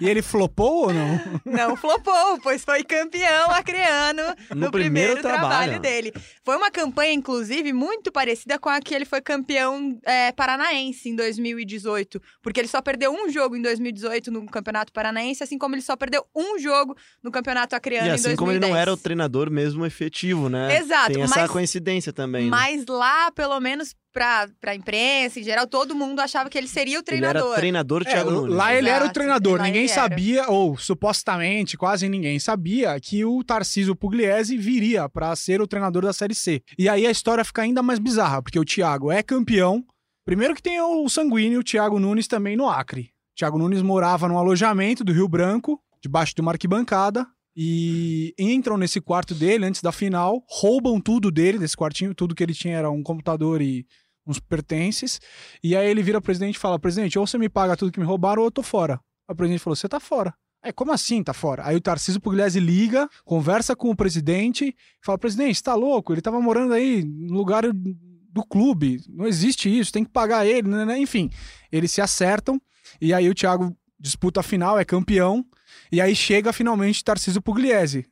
[0.00, 1.20] E ele flopou ou não?
[1.44, 4.22] Não flopou, pois foi campeão acreano
[4.56, 5.78] no, primeiro, trabalho.
[5.78, 6.12] dele.
[6.44, 11.14] Foi uma campanha, inclusive, muito parecida com a que ele foi campeão é, paranaense em
[11.14, 12.20] 2018.
[12.42, 15.96] Porque ele só perdeu um jogo em 2018 no Campeonato Paranaense, assim como ele só
[15.96, 18.38] perdeu um jogo no Campeonato Acreano E em assim 2010.
[18.38, 20.76] como ele não era o treinador mesmo efetivo, né?
[20.78, 22.44] Exato, Tem essa mas- coincidência também.
[22.44, 22.50] né?
[22.50, 26.96] Mas lá, pelo menos pra, pra imprensa, em geral, todo mundo achava que ele seria
[26.96, 27.48] o Ele treinador.
[27.48, 28.54] era treinador É, Thiago Nunes.
[28.56, 29.58] lá ele era o Exato, treinador.
[29.58, 30.00] lá ninguém ele era.
[30.02, 36.02] sabia, ou supostamente quase ninguém sabia, que o Tarcísio Pugliese viria para ser o treinador
[36.02, 36.62] da Série C.
[36.78, 39.84] E aí a história fica ainda mais bizarra, porque o Thiago é campeão.
[40.24, 43.10] Primeiro que tem o sanguíneo, o Thiago Nunes também no Acre.
[43.36, 47.26] Thiago Nunes morava num alojamento do Rio Branco, debaixo de uma arquibancada.
[47.54, 52.42] E entram nesse quarto dele antes da final, roubam tudo dele, desse quartinho, tudo que
[52.42, 53.86] ele tinha era um computador e
[54.26, 55.20] uns pertences.
[55.62, 58.04] E aí ele vira presidente e fala: Presidente, ou você me paga tudo que me
[58.06, 58.94] roubaram, ou eu tô fora.
[59.28, 60.34] Aí o presidente falou: Você tá fora.
[60.62, 61.66] É, como assim tá fora?
[61.66, 66.12] Aí o Tarcísio Pugliese liga, conversa com o presidente, fala: Presidente, tá louco?
[66.12, 70.68] Ele tava morando aí no lugar do clube, não existe isso, tem que pagar ele,
[70.68, 70.84] né?
[70.84, 70.98] né?
[70.98, 71.30] Enfim,
[71.72, 72.60] eles se acertam,
[73.00, 75.44] e aí o Thiago disputa a final, é campeão,
[75.90, 78.06] e aí chega finalmente Tarcísio Pugliese,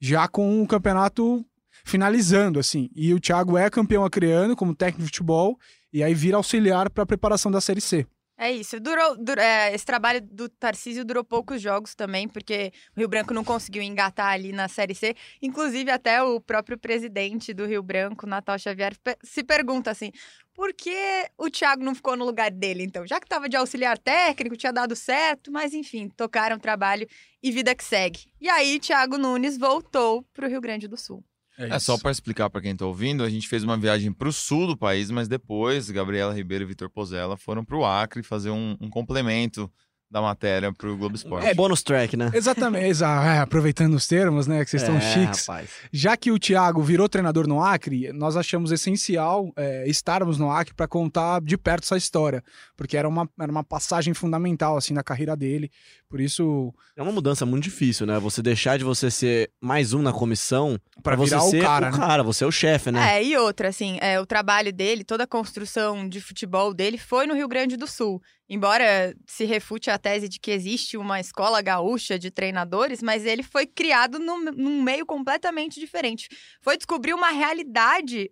[0.00, 1.44] já com o campeonato
[1.84, 2.90] finalizando, assim.
[2.94, 5.58] E o Thiago é campeão acreano como técnico de futebol,
[5.92, 8.06] e aí vira auxiliar para a preparação da Série C.
[8.38, 8.78] É isso.
[8.78, 13.32] Durou, dur- é, esse trabalho do Tarcísio durou poucos jogos também, porque o Rio Branco
[13.32, 15.14] não conseguiu engatar ali na Série C.
[15.40, 20.12] Inclusive, até o próprio presidente do Rio Branco, Natal Xavier, se pergunta assim:
[20.52, 20.94] por que
[21.38, 23.06] o Thiago não ficou no lugar dele, então?
[23.06, 27.06] Já que estava de auxiliar técnico, tinha dado certo, mas enfim, tocaram o trabalho
[27.42, 28.26] e vida que segue.
[28.38, 31.24] E aí, Thiago Nunes voltou para o Rio Grande do Sul.
[31.58, 34.32] É só para explicar para quem tá ouvindo, a gente fez uma viagem para o
[34.32, 38.50] sul do país, mas depois Gabriela Ribeiro e Vitor Pozella foram para o Acre fazer
[38.50, 39.70] um, um complemento
[40.10, 41.46] da matéria para o Globo Esporte.
[41.48, 42.30] É bônus track, né?
[42.32, 45.46] Exatamente, exa- é, aproveitando os termos, né, que vocês estão É, chiques.
[45.46, 45.68] rapaz.
[45.92, 50.74] Já que o Thiago virou treinador no Acre, nós achamos essencial é, estarmos no Acre
[50.74, 52.42] para contar de perto essa história,
[52.76, 55.70] porque era uma, era uma passagem fundamental assim na carreira dele.
[56.08, 58.16] Por isso, É uma mudança muito difícil, né?
[58.20, 61.62] Você deixar de você ser mais um na comissão para pra você virar o ser
[61.62, 61.98] cara, o né?
[61.98, 63.16] cara, você é o chefe, né?
[63.18, 67.26] É, e outra, assim, é, o trabalho dele, toda a construção de futebol dele foi
[67.26, 68.22] no Rio Grande do Sul.
[68.48, 73.42] Embora se refute a tese de que existe uma escola gaúcha de treinadores, mas ele
[73.42, 76.28] foi criado num, num meio completamente diferente.
[76.62, 78.30] Foi descobrir uma realidade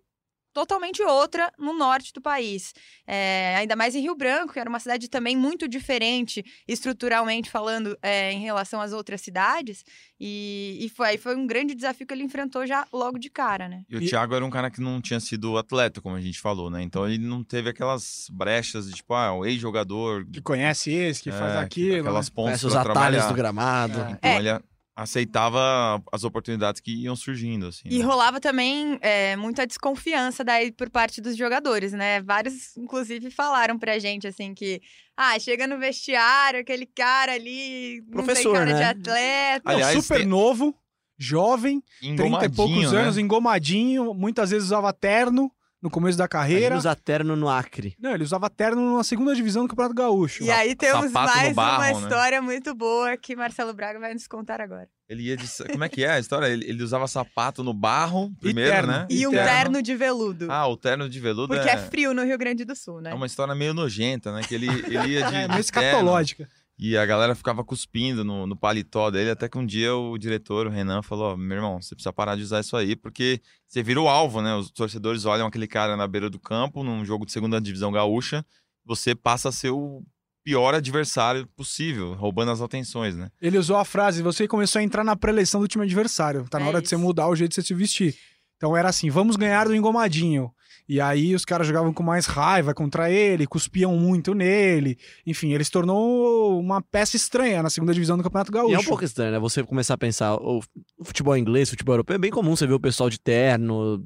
[0.55, 2.73] totalmente outra no norte do país.
[3.05, 7.97] É, ainda mais em Rio Branco, que era uma cidade também muito diferente, estruturalmente falando,
[8.01, 9.83] é, em relação às outras cidades.
[10.17, 13.83] E, e foi, foi um grande desafio que ele enfrentou já logo de cara, né?
[13.89, 16.69] E o Thiago era um cara que não tinha sido atleta, como a gente falou,
[16.69, 16.81] né?
[16.81, 20.25] Então ele não teve aquelas brechas de tipo, ah, o ex-jogador.
[20.31, 21.99] Que conhece esse, que é, faz aquilo.
[21.99, 22.33] Aquelas né?
[22.33, 23.27] pontes Conhece os atalhos trabalhar.
[23.27, 23.99] do gramado.
[23.99, 24.11] É.
[24.11, 24.37] Então É.
[24.39, 24.49] ele
[24.95, 27.89] aceitava as oportunidades que iam surgindo, assim.
[27.89, 28.05] E né?
[28.05, 32.21] rolava também é, muita desconfiança daí por parte dos jogadores, né?
[32.21, 34.81] Vários, inclusive, falaram pra gente, assim, que...
[35.17, 38.01] Ah, chega no vestiário, aquele cara ali...
[38.09, 38.93] Professor, não tem cara né?
[38.93, 39.71] de atleta.
[39.71, 40.73] Aliás, super tem- novo,
[41.17, 43.01] jovem, 30 e poucos né?
[43.01, 45.51] anos, engomadinho, muitas vezes usava terno
[45.85, 46.75] no começo da Ele carreira.
[46.75, 47.95] usa terno no Acre.
[47.99, 50.43] Não, ele usava terno na segunda divisão do Campeonato Gaúcho.
[50.43, 51.91] E aí temos sapato mais barro, uma né?
[51.91, 54.89] história muito boa que Marcelo Braga vai nos contar agora.
[55.07, 55.45] Ele ia de...
[55.71, 56.47] Como é que é a história?
[56.47, 58.91] Ele, ele usava sapato no barro primeiro, terno.
[58.91, 59.07] né?
[59.11, 59.47] E, um terno.
[59.47, 60.51] terno de veludo.
[60.51, 61.73] Ah, o terno de veludo porque é...
[61.73, 61.77] é...
[61.77, 63.11] frio no Rio Grande do Sul, né?
[63.11, 64.41] é uma história meio nojenta, né?
[64.41, 65.35] Que ele, ele ia de.
[65.35, 66.47] É, meio terno.
[66.77, 70.67] E a galera ficava cuspindo no, no paletó dele, até que um dia o diretor,
[70.67, 73.81] o Renan, falou: "Ó, meu irmão, você precisa parar de usar isso aí, porque você
[73.81, 74.53] vira o alvo, né?
[74.55, 78.45] Os torcedores olham aquele cara na beira do campo, num jogo de segunda divisão gaúcha,
[78.83, 80.03] você passa a ser o
[80.43, 83.29] pior adversário possível, roubando as atenções, né?
[83.41, 86.45] Ele usou a frase, você começou a entrar na pré-eleição do time adversário.
[86.49, 87.03] Tá na É hora de você isso.
[87.03, 88.15] mudar o jeito de você se vestir.
[88.57, 90.51] Então era assim, vamos ganhar do engomadinho.
[90.87, 94.97] E aí os caras jogavam com mais raiva contra ele, cuspiam muito nele.
[95.25, 98.71] Enfim, ele se tornou uma peça estranha na segunda divisão do Campeonato Gaúcho.
[98.71, 99.39] E é um pouco estranho, né?
[99.39, 100.61] Você começar a pensar, o,
[101.03, 104.03] futebol inglês, o futebol europeu, é bem comum você ver o pessoal de terno,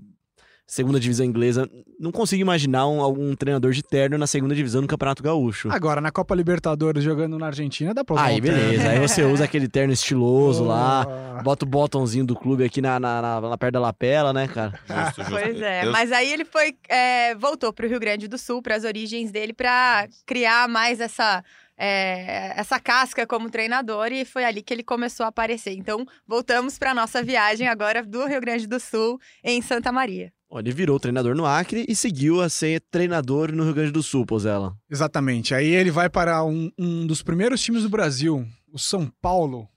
[0.69, 1.67] segunda divisão inglesa.
[1.99, 5.69] Não consigo imaginar um, algum treinador de terno na segunda divisão do Campeonato Gaúcho.
[5.71, 8.57] Agora, na Copa Libertadores, jogando na Argentina, dá pra usar Aí, um terno.
[8.59, 8.89] beleza.
[8.89, 13.21] Aí você usa aquele terno estiloso lá, bota o botãozinho do clube aqui na, na,
[13.21, 14.79] na, na perto da lapela, né, cara?
[14.87, 15.31] Justo, justo.
[15.49, 18.61] Pois é, Eu- mas aí ele foi, é, voltou para o Rio Grande do Sul,
[18.61, 21.43] para as origens dele, para criar mais essa,
[21.77, 25.73] é, essa casca como treinador e foi ali que ele começou a aparecer.
[25.73, 30.31] Então, voltamos para nossa viagem agora do Rio Grande do Sul em Santa Maria.
[30.51, 34.25] Ele virou treinador no Acre e seguiu a ser treinador no Rio Grande do Sul,
[34.25, 34.75] Pozella.
[34.89, 35.53] Exatamente.
[35.53, 39.69] Aí ele vai para um, um dos primeiros times do Brasil, o São Paulo,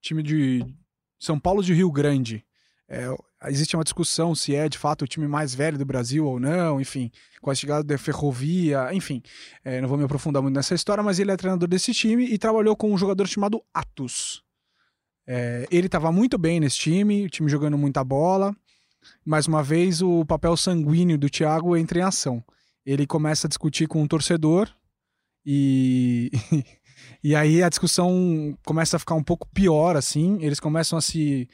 [0.00, 0.64] time de
[1.18, 2.44] São Paulo de Rio Grande.
[2.88, 3.06] É,
[3.48, 6.80] existe uma discussão se é de fato o time mais velho do Brasil ou não,
[6.80, 9.22] enfim, com a chegada da ferrovia, enfim.
[9.64, 12.38] É, não vou me aprofundar muito nessa história, mas ele é treinador desse time e
[12.38, 14.44] trabalhou com um jogador chamado Atos.
[15.26, 18.54] É, ele estava muito bem nesse time, o time jogando muita bola.
[19.24, 22.44] Mais uma vez, o papel sanguíneo do Thiago entra em ação.
[22.84, 24.68] Ele começa a discutir com um torcedor
[25.44, 26.30] e
[27.22, 31.48] e aí a discussão começa a ficar um pouco pior assim, eles começam a se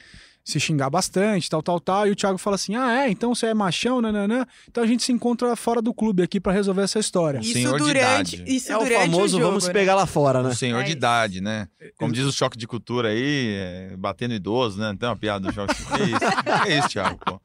[0.50, 3.46] se xingar bastante, tal, tal, tal, e o Thiago fala assim: "Ah, é, então você
[3.48, 4.46] é machão, nananã.
[4.66, 7.38] Então a gente se encontra fora do clube aqui pra resolver essa história".
[7.38, 8.44] Isso senhor de durante, idade.
[8.56, 9.72] isso É o durante famoso o jogo, vamos né?
[9.74, 10.48] pegar lá fora, né?
[10.48, 11.68] Um senhor É de idade, né?
[11.98, 14.88] Como diz o choque de cultura aí, é, batendo idoso, né?
[14.88, 16.06] Não tem uma piada do choque de cultura.
[16.06, 16.62] Que isso?
[16.64, 17.18] Que isso, Thiago?
[17.24, 17.40] Pô?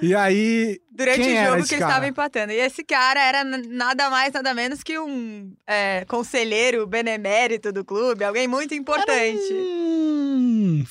[0.00, 1.92] E aí, Durante Quem o era jogo esse que eles cara?
[1.92, 2.52] estavam empatando.
[2.52, 8.24] E esse cara era nada mais, nada menos que um é, conselheiro benemérito do clube,
[8.24, 9.52] alguém muito importante.
[9.52, 10.84] hum, um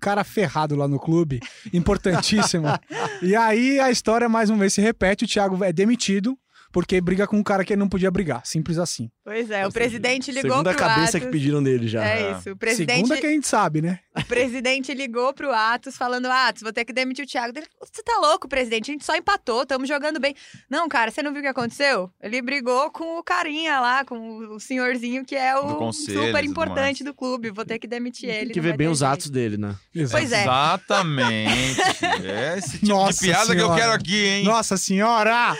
[0.00, 1.40] cara ferrado lá no clube,
[1.72, 2.66] importantíssimo.
[3.22, 6.38] e aí a história mais uma vez se repete, o Thiago é demitido
[6.76, 9.10] porque briga com um cara que ele não podia brigar, simples assim.
[9.24, 11.20] Pois é, o presidente ligou Segunda pro cabeça Atos.
[11.26, 12.06] que pediram dele já.
[12.06, 13.98] É isso, o presidente, Segunda que a gente sabe, né?
[14.14, 17.56] o presidente ligou pro Atos falando: Atos, vou ter que demitir o Thiago.
[17.56, 18.90] Ele, Você tá louco, presidente?
[18.90, 20.34] A gente só empatou, estamos jogando bem.
[20.68, 22.10] Não, cara, você não viu o que aconteceu?
[22.20, 27.02] Ele brigou com o carinha lá, com o senhorzinho que é o conselho super importante
[27.02, 27.50] do clube.
[27.50, 28.46] Vou ter que demitir ele.
[28.48, 29.74] Tem que ver bem os atos dele, né?
[30.10, 30.42] Pois é.
[30.42, 31.80] Exatamente.
[32.22, 33.80] É esse tipo Nossa de piada que eu Senhora.
[33.80, 34.44] quero aqui, hein?
[34.44, 35.56] Nossa senhora!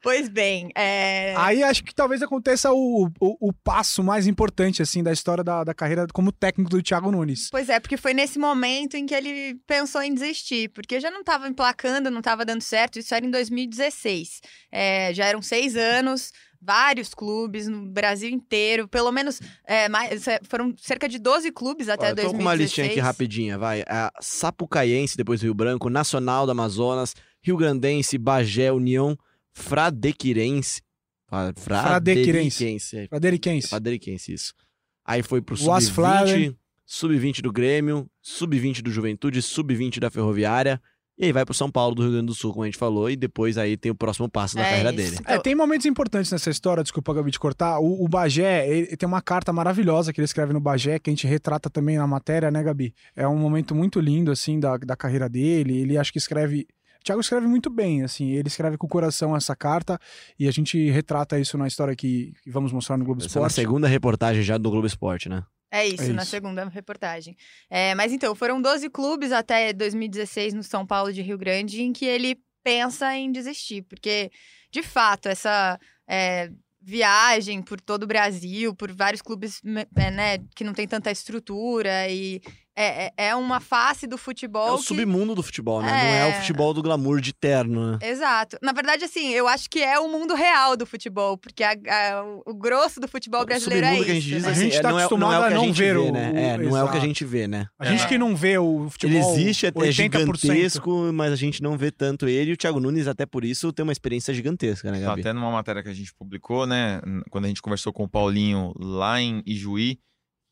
[0.00, 1.34] Pois bem, é.
[1.36, 5.64] Aí acho que talvez aconteça o, o, o passo mais importante, assim, da história da,
[5.64, 7.48] da carreira como técnico do Thiago Nunes.
[7.50, 11.20] Pois é, porque foi nesse momento em que ele pensou em desistir, porque já não
[11.20, 14.40] estava emplacando, não estava dando certo, isso era em 2016.
[14.70, 20.40] É, já eram seis anos, vários clubes no Brasil inteiro, pelo menos é, mais, é,
[20.48, 22.36] foram cerca de 12 clubes até Olha, eu tô 2016.
[22.36, 23.82] com uma listinha aqui rapidinha, vai.
[23.88, 29.18] A Sapucaiense, depois Rio Branco, Nacional do Amazonas, Rio Grandense, Bagé, União,
[29.54, 30.82] Fradequirense.
[31.28, 32.56] Fra- Fradequirense.
[32.56, 32.96] Fraderiquense.
[32.96, 33.68] é, Fraderiquense.
[33.68, 34.54] Fraderiquense, isso.
[35.04, 36.56] Aí foi pro Was Sub-20, Flaven.
[36.86, 40.80] Sub-20 do Grêmio, Sub-20 do Juventude, Sub-20 da Ferroviária.
[41.20, 43.10] E aí vai pro São Paulo do Rio Grande do Sul, como a gente falou,
[43.10, 45.14] e depois aí tem o próximo passo da É carreira isso.
[45.16, 45.24] dele.
[45.26, 47.80] É, tem momentos importantes nessa história, desculpa, Gabi, de cortar.
[47.80, 51.12] O, o Bagé, ele tem uma carta maravilhosa que ele escreve no Bagé, que a
[51.12, 52.94] gente retrata também na matéria, né, Gabi?
[53.16, 55.78] É um momento muito lindo, assim, da, da carreira dele.
[55.78, 56.66] Ele acho que escreve.
[57.08, 59.98] O Thiago escreve muito bem, assim, ele escreve com o coração essa carta
[60.38, 63.28] e a gente retrata isso na história que, que vamos mostrar no Globo Essa é
[63.28, 63.54] a Esporte.
[63.54, 65.42] segunda reportagem já do Globo Esporte, né?
[65.70, 66.30] É isso, É na isso.
[66.30, 67.34] segunda reportagem.
[67.70, 71.94] É, mas então, foram 12 clubes até 2016 no São Paulo de Rio Grande em
[71.94, 74.30] que ele pensa em desistir, porque,
[74.70, 76.50] de fato, essa é,
[76.82, 81.10] viagem por todo o Brasil, por vários clubes me- é, né, que não tem tanta
[81.10, 82.40] estrutura e
[82.80, 85.88] é, é- é uma face do futebol É o que- submundo do futebol, né?
[85.88, 86.32] Não é o É.
[86.40, 87.98] futebol do glamour de terno, né?
[88.02, 88.56] Exato.
[88.62, 92.24] Na verdade, assim, eu acho que é o mundo real do futebol, porque a- a-
[92.46, 94.04] o- grosso do futebol O brasileiro é submundo isso.
[94.06, 94.48] que a gente diz né?
[94.48, 95.64] A assim, gente é, tá não, é, não é acostumado o que a a não
[95.66, 96.32] gente ver vê, o- né?
[96.34, 97.00] É, não é o que a exato.
[97.06, 97.66] gente vê, né?
[97.78, 98.06] A gente É.
[98.06, 99.32] que não vê o Ele futebol.
[99.34, 100.52] existe, é, é 80%.
[100.52, 102.50] gigantesco, mas a gente não vê tanto ele.
[102.50, 105.20] E o Thiago Nunes, até por isso, tem uma experiência gigantesca, né, Tá Gabi?
[105.22, 107.00] até numa matéria que a gente publicou, né?
[107.30, 109.98] Quando a gente conversou com o Paulinho lá em Ijuí,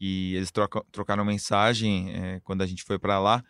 [0.01, 3.43] e eles troca- trocaram mensagem é, quando a gente foi pra lá.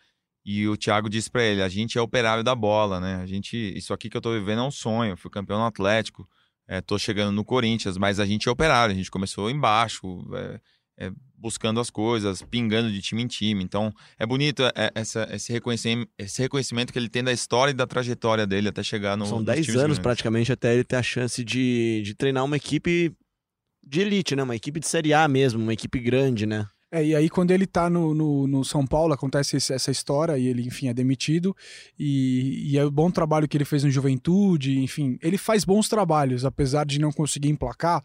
[0.45, 3.17] E o Thiago disse pra ele: a gente é operário da bola, né?
[3.17, 5.13] A gente, isso aqui que eu tô vivendo é um sonho.
[5.13, 6.29] Eu fui campeão no Atlético,
[6.69, 10.61] é, tô chegando no Corinthians, mas a gente é operário, a gente começou embaixo, é,
[11.07, 13.63] é, buscando as coisas, pingando de time em time.
[13.65, 14.63] Então, é bonito
[14.95, 18.85] essa, esse, reconhecimento, esse reconhecimento que ele tem da história e da trajetória dele até
[18.85, 19.27] chegar no.
[19.27, 19.99] São nos 10 times anos grandes.
[19.99, 23.13] praticamente até ele ter a chance de, de treinar uma equipe
[23.87, 24.43] de elite, né?
[24.43, 26.67] Uma equipe de Série A mesmo, uma equipe grande, né?
[26.91, 30.47] É, e aí quando ele tá no, no, no São Paulo, acontece essa história e
[30.47, 31.55] ele, enfim, é demitido.
[31.99, 35.89] E, e é o bom trabalho que ele fez no Juventude, enfim, ele faz bons
[35.89, 38.03] trabalhos, apesar de não conseguir emplacar.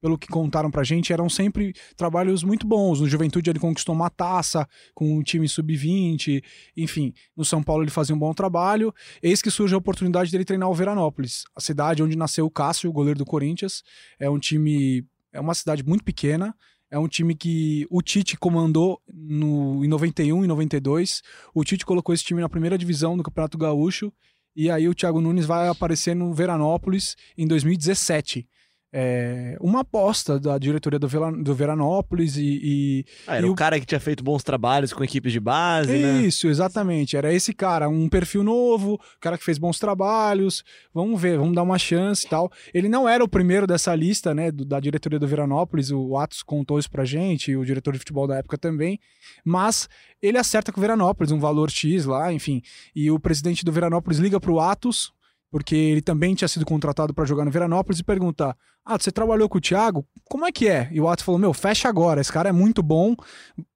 [0.00, 3.00] Pelo que contaram pra gente, eram sempre trabalhos muito bons.
[3.00, 6.42] No Juventude ele conquistou uma taça com um time sub-20,
[6.76, 7.14] enfim.
[7.36, 8.92] No São Paulo ele fazia um bom trabalho.
[9.22, 12.90] Eis que surge a oportunidade dele treinar o Veranópolis, a cidade onde nasceu o Cássio,
[12.90, 13.84] o goleiro do Corinthians.
[14.18, 16.54] É um time, é uma cidade muito pequena,
[16.92, 21.22] é um time que o Tite comandou no, em 91 e 92.
[21.54, 24.12] O Tite colocou esse time na primeira divisão do Campeonato Gaúcho.
[24.54, 28.46] E aí o Thiago Nunes vai aparecer no Veranópolis em 2017.
[28.94, 33.54] É, uma aposta da diretoria do, Vela- do Veranópolis e, e Ah, era E o
[33.54, 36.20] cara que tinha feito bons trabalhos com equipes de base, né?
[36.20, 37.16] Isso, exatamente.
[37.16, 40.62] Era esse cara, um perfil novo, cara que fez bons trabalhos.
[40.92, 42.52] Vamos ver, vamos dar uma chance e tal.
[42.74, 45.90] Ele não era o primeiro dessa lista, né, do- da diretoria do Veranópolis.
[45.90, 49.00] O Atos contou isso pra gente, o diretor de futebol da época também.
[49.42, 49.88] Mas
[50.20, 52.60] ele acerta com o Veranópolis, um valor X lá, enfim.
[52.94, 55.12] E o presidente do Veranópolis liga pro Atos,
[55.52, 59.48] porque ele também tinha sido contratado para jogar no Veranópolis, e pergunta: Ah, você trabalhou
[59.50, 60.04] com o Thiago?
[60.24, 60.88] Como é que é?
[60.90, 63.14] E o Atos falou: Meu, fecha agora, esse cara é muito bom,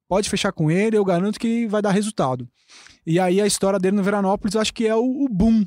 [0.09, 2.49] pode fechar com ele, eu garanto que vai dar resultado.
[3.07, 5.67] E aí a história dele no Veranópolis, acho que é o, o boom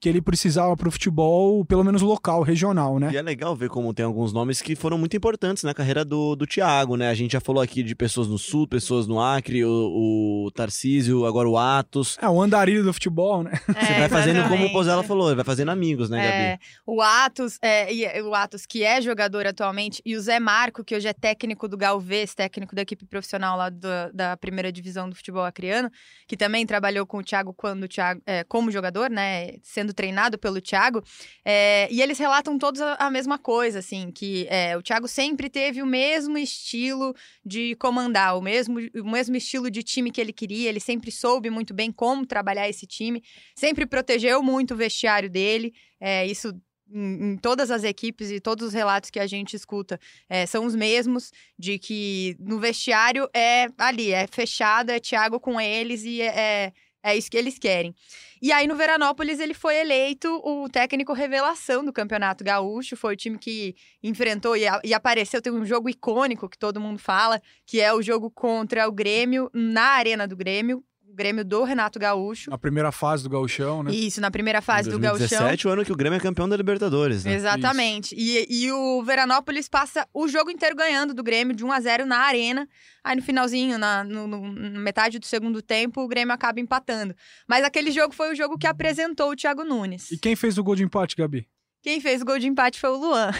[0.00, 3.10] que ele precisava pro futebol, pelo menos local, regional, né?
[3.12, 6.36] E é legal ver como tem alguns nomes que foram muito importantes na carreira do,
[6.36, 7.08] do Thiago, né?
[7.08, 11.26] A gente já falou aqui de pessoas no Sul, pessoas no Acre, o, o Tarcísio,
[11.26, 12.16] agora o Atos.
[12.20, 13.52] É o andarilho do futebol, né?
[13.66, 14.72] Você É, vai fazendo como o.
[14.72, 16.42] Pozella falou, ele vai fazendo amigos, né, Gabi?
[16.42, 20.84] É, o Atos, é, e- o Atos, que é jogador atualmente, e o Zé Marco,
[20.84, 25.08] que hoje é técnico do Galvez, técnico da equipe profissional lá do- da primeira divisão
[25.08, 25.90] do futebol acreano,
[26.26, 29.54] que também trabalhou com o Thiago quando o Thiago, é, como jogador, né?
[29.62, 31.02] Sendo treinado pelo Thiago.
[31.44, 35.48] É, e eles relatam todos a, a mesma coisa, assim, que é, o Thiago sempre
[35.48, 40.32] teve o mesmo estilo de comandar, o mesmo, o mesmo estilo de time que ele
[40.32, 43.22] queria, ele sempre soube muito bem como trabalhar esse time,
[43.54, 46.52] sempre protegeu muito o vestiário dele, é, isso
[46.90, 50.64] em, em todas as equipes e todos os relatos que a gente escuta é, são
[50.64, 56.20] os mesmos, de que no vestiário é ali, é fechado, é Thiago com eles e
[56.20, 56.72] é, é,
[57.02, 57.94] é isso que eles querem.
[58.40, 63.16] E aí no Veranópolis ele foi eleito o técnico revelação do Campeonato Gaúcho, foi o
[63.16, 67.40] time que enfrentou e, a- e apareceu, tem um jogo icônico que todo mundo fala,
[67.66, 70.84] que é o jogo contra o Grêmio na Arena do Grêmio,
[71.18, 72.48] Grêmio do Renato Gaúcho.
[72.50, 73.90] Na primeira fase do gauchão, né?
[73.92, 75.18] Isso, na primeira fase Em do Gauchão.
[75.18, 77.34] 2017, o ano que o Grêmio é campeão da Libertadores, né?
[77.34, 78.14] Exatamente.
[78.16, 82.06] E, e o Veranópolis passa o jogo inteiro ganhando do Grêmio de 1 a 0
[82.06, 82.68] na arena.
[83.02, 87.14] Aí no finalzinho, na no- no- na metade do segundo tempo, o Grêmio acaba empatando.
[87.48, 90.10] Mas aquele jogo foi o jogo que apresentou o Thiago Nunes.
[90.12, 91.48] E quem fez o gol de empate, Gabi?
[91.80, 93.30] Quem fez o gol de empate foi o Luan.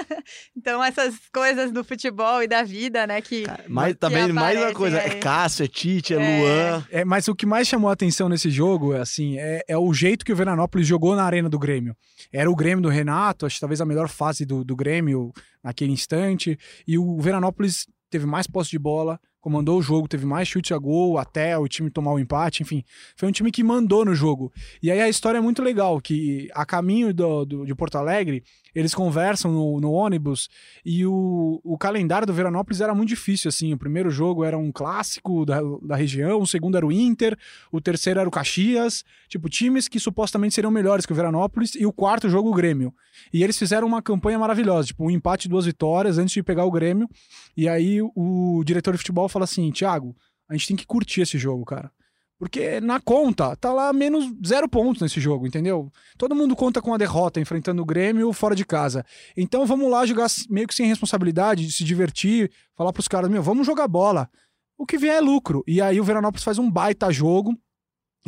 [0.56, 3.20] então, essas coisas do futebol e da vida, né?
[3.22, 3.44] Que.
[3.68, 5.20] Mas que também, mais uma coisa, é aí.
[5.20, 6.40] Cássio, é Tite, é, É.
[6.40, 6.86] Luan.
[6.90, 9.92] É, mas o que mais chamou a atenção nesse jogo é assim, é, é o
[9.94, 11.96] jeito que o Veranópolis jogou na arena do Grêmio.
[12.32, 15.32] Era o Grêmio do Renato, acho que talvez a melhor fase do, do Grêmio
[15.64, 16.58] naquele instante.
[16.86, 20.78] E o Veranópolis teve mais posse de bola, comandou o jogo, teve mais chute a
[20.78, 22.82] gol até o time tomar o empate, enfim.
[23.16, 24.52] Foi um time que mandou no jogo.
[24.82, 28.42] E aí a história é muito legal, que a caminho do, do- de Porto Alegre,
[28.74, 30.48] eles conversam no, no ônibus
[30.84, 33.72] e o, o calendário do Veranópolis era muito difícil, assim.
[33.72, 37.38] O primeiro jogo era um clássico da, da região, o segundo era o Inter,
[37.70, 39.04] o terceiro era o Caxias.
[39.28, 42.92] Tipo, times que supostamente seriam melhores que o Veranópolis e o quarto jogo o Grêmio.
[43.32, 46.70] E eles fizeram uma campanha maravilhosa, tipo, um empate, duas vitórias antes de pegar o
[46.70, 47.08] Grêmio.
[47.56, 50.16] E aí o diretor de futebol fala assim, Thiago,
[50.48, 51.90] a gente tem que curtir esse jogo, cara.
[52.38, 55.90] Porque na conta, tá lá menos zero pontos nesse jogo, entendeu?
[56.18, 59.04] Todo mundo conta com a derrota enfrentando o Grêmio fora de casa.
[59.34, 63.42] Então vamos lá jogar meio que sem responsabilidade, de se divertir, falar pros caras, meu,
[63.42, 64.28] vamos jogar bola.
[64.76, 65.64] O que vier é lucro.
[65.66, 67.56] E aí o Veranópolis faz um baita jogo.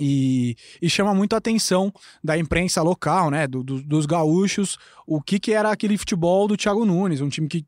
[0.00, 1.92] E, e chama muito a atenção
[2.22, 3.46] da imprensa local, né?
[3.48, 7.48] do- do- dos gaúchos, o que, que era aquele futebol do Thiago Nunes, um time
[7.48, 7.66] que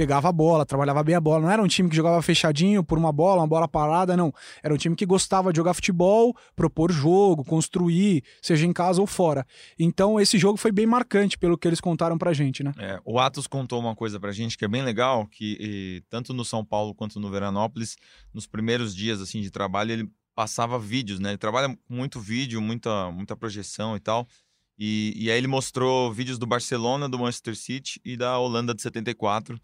[0.00, 1.42] pegava a bola, trabalhava bem a bola.
[1.42, 4.32] Não era um time que jogava fechadinho por uma bola, uma bola parada, não.
[4.62, 9.06] Era um time que gostava de jogar futebol, propor jogo, construir, seja em casa ou
[9.06, 9.46] fora.
[9.78, 12.72] Então esse jogo foi bem marcante pelo que eles contaram pra gente, né?
[12.78, 15.58] É, o Atos contou uma coisa pra gente que é bem legal, que
[16.00, 17.96] eh, tanto no São Paulo quanto no Veranópolis,
[18.32, 21.28] nos primeiros dias assim de trabalho, ele passava vídeos, né?
[21.28, 24.26] Ele trabalha muito vídeo, muita, muita projeção e tal.
[24.78, 28.80] E, e aí ele mostrou vídeos do Barcelona, do Manchester City e da Holanda de
[28.80, 29.60] 74.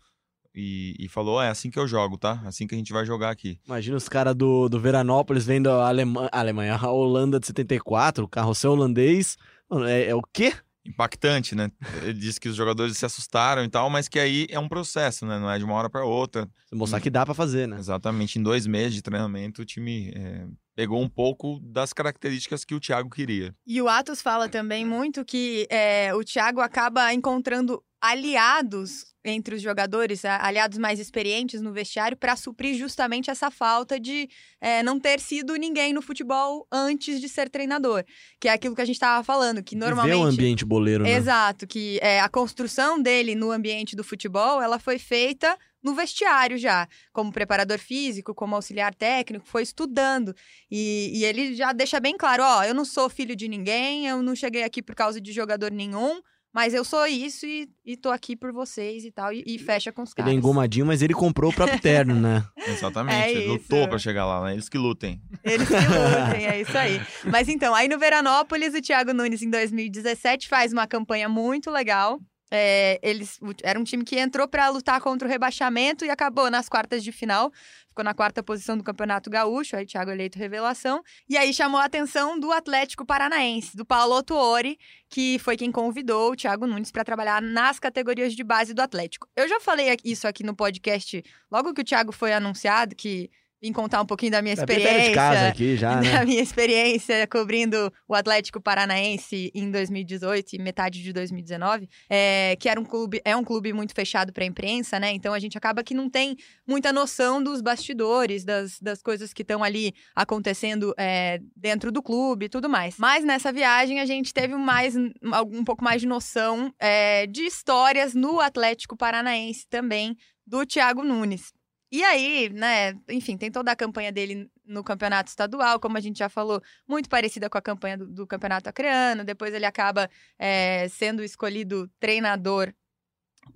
[0.57, 2.41] E, e falou: é assim que eu jogo, tá?
[2.47, 3.59] Assim que a gente vai jogar aqui.
[3.67, 8.25] Imagina os caras do, do Veranópolis vendo a, Alema- a Alemanha, a Holanda de 74,
[8.25, 9.37] o carrossel holandês.
[9.69, 10.55] Mano, é, é o quê?
[10.87, 11.69] Impactante, né?
[12.03, 15.27] Ele disse que os jogadores se assustaram e tal, mas que aí é um processo,
[15.27, 15.37] né?
[15.39, 16.49] Não é de uma hora para outra.
[16.73, 17.77] Mostrar que dá pra fazer, né?
[17.77, 18.39] Exatamente.
[18.39, 20.47] Em dois meses de treinamento, o time é,
[20.77, 23.53] pegou um pouco das características que o Thiago queria.
[23.67, 29.63] E o Atos fala também muito que é, o Thiago acaba encontrando aliados entre os
[29.63, 34.29] jogadores, aliados mais experientes no vestiário, para suprir justamente essa falta de
[34.61, 38.05] é, não ter sido ninguém no futebol antes de ser treinador.
[38.41, 40.15] Que é aquilo que a gente estava falando, que normalmente.
[40.15, 41.13] Viver um ambiente boleiro, né?
[41.13, 45.57] Exato, que é, a construção dele no ambiente do futebol, ela foi feita
[45.87, 50.35] no vestiário já, como preparador físico, como auxiliar técnico, foi estudando.
[50.69, 54.21] E, e ele já deixa bem claro, ó, eu não sou filho de ninguém, eu
[54.21, 56.21] não cheguei aqui por causa de jogador nenhum,
[56.57, 59.93] mas eu sou isso e, e tô aqui por vocês e tal, e, e fecha
[59.93, 60.33] com os Ele caras.
[60.33, 62.43] é engomadinho, mas ele comprou o próprio terno, né?
[62.67, 63.15] Exatamente.
[63.15, 64.55] É Ele lutou para chegar lá, né?
[64.55, 65.21] Eles que lutem.
[65.45, 66.99] Eles que lutem, é isso aí.
[67.31, 72.19] Mas então, aí no Veranópolis, o Thiago Nunes, em 2017, faz uma campanha muito legal.
[72.51, 76.69] É, eles era um time que entrou para lutar contra o rebaixamento e acabou nas
[76.69, 77.53] quartas de final.
[77.89, 81.03] Ficou na quarta posição do Campeonato Gaúcho, aí Thiago eleito revelação.
[81.29, 84.79] E aí chamou a atenção do Atlético Paranaense, do Paulo Tuori,
[85.09, 89.29] que foi quem convidou o Thiago Nunes para trabalhar nas categorias de base do Atlético.
[89.35, 93.31] Eu já falei isso aqui no podcast logo que o Thiago foi anunciado, que
[93.67, 95.09] vim contar um pouquinho da minha bem experiência.
[95.09, 96.13] de casa aqui já, né?
[96.13, 102.69] Da minha experiência cobrindo o Atlético Paranaense em 2018 e metade de 2019, é, que
[102.69, 105.13] era um clube, é um clube muito fechado para a imprensa, né?
[105.13, 106.37] Então a gente acaba que não tem
[106.67, 112.47] muita noção dos bastidores, das, das coisas que estão ali acontecendo é, dentro do clube
[112.47, 112.97] e tudo mais.
[112.99, 118.15] Mas nessa viagem a gente teve mais um pouco mais de noção é, de histórias
[118.15, 121.53] no Atlético Paranaense também do Thiago Nunes.
[121.91, 126.19] E aí, né, enfim, tem toda a campanha dele no campeonato estadual, como a gente
[126.19, 129.25] já falou, muito parecida com a campanha do, do campeonato acreano.
[129.25, 132.75] Depois ele acaba é, sendo escolhido treinador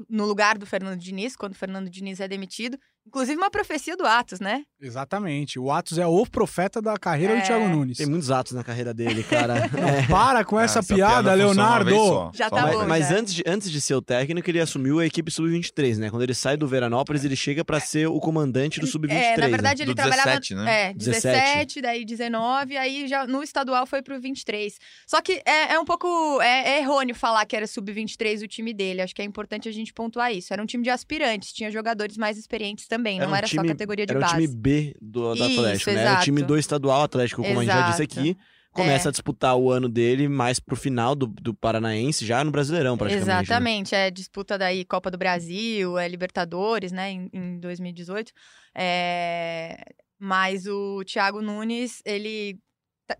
[0.08, 2.78] no lugar do Fernando Diniz, quando o Fernando Diniz é demitido.
[3.06, 4.62] Inclusive uma profecia do Atos, né?
[4.80, 5.58] Exatamente.
[5.58, 7.40] O Atos é o profeta da carreira É.
[7.40, 7.98] do Thiago Nunes.
[7.98, 9.54] Tem muitos atos na carreira dele, cara.
[9.80, 10.06] É.
[10.06, 11.90] Para com essa, Ah, piada, uma Leonardo.
[11.90, 12.30] só.
[12.34, 12.86] Já Só tá uma bom.
[12.86, 13.16] Mas já.
[13.16, 16.10] antes de, antes de ser o técnico, ele assumiu a equipe sub-23, né?
[16.10, 19.12] Quando ele sai do Veranópolis, ele chega pra ser o comandante do sub-23.
[19.12, 19.48] É, na né?
[19.48, 20.30] verdade, ele Do trabalhava.
[20.40, 20.90] 17, né?
[20.90, 21.36] É, 17.
[21.36, 24.76] 17, daí 19, aí já no estadual foi pro 23.
[25.06, 26.40] Só que é, é um pouco.
[26.42, 29.00] É, é errôneo falar que era sub-23 o time dele.
[29.02, 30.52] Acho que é importante a gente pontuar isso.
[30.52, 33.68] Era um time de aspirantes, tinha jogadores mais experientes também, não um era time- só
[33.68, 34.34] categoria de Era base.
[34.34, 35.96] o time B do, do Isso, Atlético, né?
[35.96, 36.24] Era o exato.
[36.24, 38.20] time do estadual Atlético, como a gente já disse Exato.
[38.20, 38.36] aqui.
[38.72, 39.10] Começa É.
[39.10, 43.26] a disputar o ano dele mais pro final do, do Paranaense, já no Brasileirão, praticamente.
[43.26, 43.40] né?
[43.42, 48.30] Exatamente, é disputa daí Copa do Brasil, é Libertadores, né, em, em 2018.
[48.76, 49.76] É,
[50.18, 52.58] Mas o Thiago Nunes, ele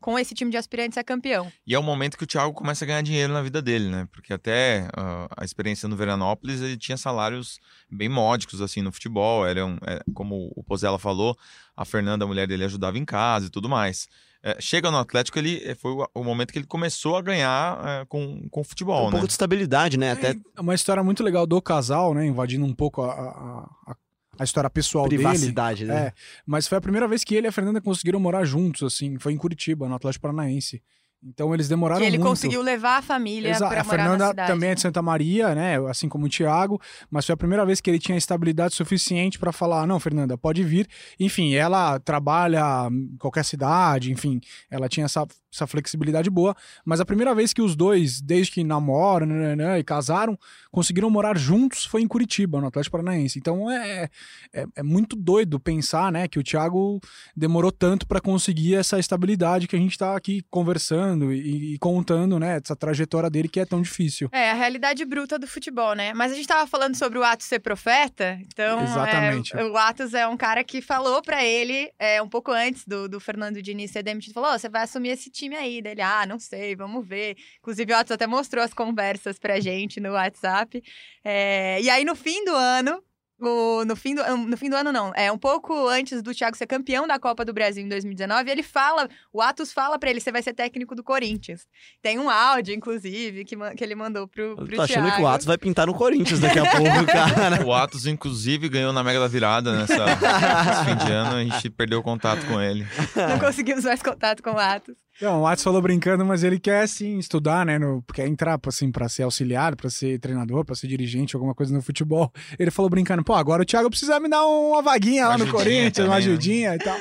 [0.01, 1.51] com esse time de aspirantes é campeão.
[1.67, 4.09] E é o momento que o Thiago começa a ganhar dinheiro na vida dele, né?
[4.13, 7.59] Porque até ah, a experiência no Veranópolis, ele tinha salários
[7.91, 9.47] bem módicos, assim, no futebol.
[9.47, 11.37] Era um, é, como o Pozella falou,
[11.77, 14.09] a Fernanda, a mulher dele, ajudava em casa e tudo mais.
[14.43, 17.79] É, chega no Atlético, ele é, foi o, o momento que ele começou a ganhar
[17.87, 19.11] é, com, com o futebol, um né?
[19.13, 20.13] pouco de estabilidade, né?
[20.13, 22.25] Até É uma história muito legal do casal, né?
[22.27, 23.97] Invadindo um pouco a, a, a-
[24.41, 25.23] a história pessoal dele.
[25.23, 26.07] privacidade, né?
[26.07, 26.13] É,
[26.47, 29.19] mas foi a primeira vez que ele e a Fernanda conseguiram morar juntos, assim.
[29.19, 30.83] Foi em Curitiba, no Atlético Paranaense.
[31.23, 32.31] Então eles demoraram Que ele muito.
[32.31, 33.71] conseguiu levar a família Exato.
[33.71, 34.51] para A morar na Fernanda cidade.
[34.53, 35.77] também é de Santa Maria, né?
[35.91, 36.81] Assim como o Thiago,
[37.11, 40.65] mas foi a primeira vez que ele tinha estabilidade suficiente para falar: não, Fernanda, pode
[40.65, 40.89] vir.
[41.19, 46.55] Enfim, ela trabalha em qualquer cidade, enfim, ela tinha essa, essa flexibilidade boa.
[46.85, 50.39] Mas a primeira vez que os dois, desde que namoram né, né, e casaram,
[50.71, 53.39] conseguiram morar juntos foi em Curitiba, no Atlético Paranaense.
[53.39, 54.09] Então é,
[54.53, 57.01] é, é muito doido pensar, né, que o Thiago
[57.37, 62.39] demorou tanto para conseguir essa estabilidade que a gente tá aqui conversando e, e contando,
[62.39, 64.29] né, essa trajetória dele que é tão difícil.
[64.33, 66.13] É, a realidade bruta do futebol, né?
[66.15, 69.57] Mas a gente tava falando sobre o Atos ser profeta, então Exatamente.
[69.57, 73.09] é, o Atos é um cara que falou pra ele, é, um pouco antes do,
[73.09, 75.81] do Fernando Diniz ser demitido, falou, "Ó, você vai assumir esse time aí.
[75.81, 77.37] Dele, ah, não sei, vamos ver.
[77.59, 80.83] Inclusive o Atos até mostrou as conversas pra gente no WhatsApp.
[81.25, 83.03] É, e aí no fim do ano,
[83.43, 85.13] o- no, fim do, no fim do ano, não.
[85.15, 88.51] É um pouco antes do Thiago ser campeão da Copa do Brasil em 2019.
[88.51, 91.67] Ele fala, o Atos fala pra ele: você vai ser técnico do Corinthians.
[92.03, 95.17] Tem um áudio, inclusive, que, que ele mandou pro, pro Eu tô achando Thiago.
[95.17, 97.65] que o Atos vai pintar no Corinthians daqui a pouco, cara.
[97.67, 101.37] O Atos, inclusive, ganhou na Mega da Virada nessa, nesse fim de ano.
[101.37, 102.87] A gente perdeu contato com ele.
[103.17, 104.97] Não conseguimos mais contato com o Atos.
[105.21, 107.79] Então, o Watson falou brincando, mas ele quer, sim, estudar, né?
[107.79, 111.75] No, quer entrar, assim, pra ser auxiliar, pra ser treinador, pra ser dirigente, alguma coisa
[111.75, 112.33] no futebol.
[112.59, 115.45] Ele falou brincando, pô, agora o Thiago precisa me dar uma vaguinha lá Uma no
[115.45, 116.33] ajudinha Corinthians, uma também, né?
[116.33, 116.99] ajudinha e tal.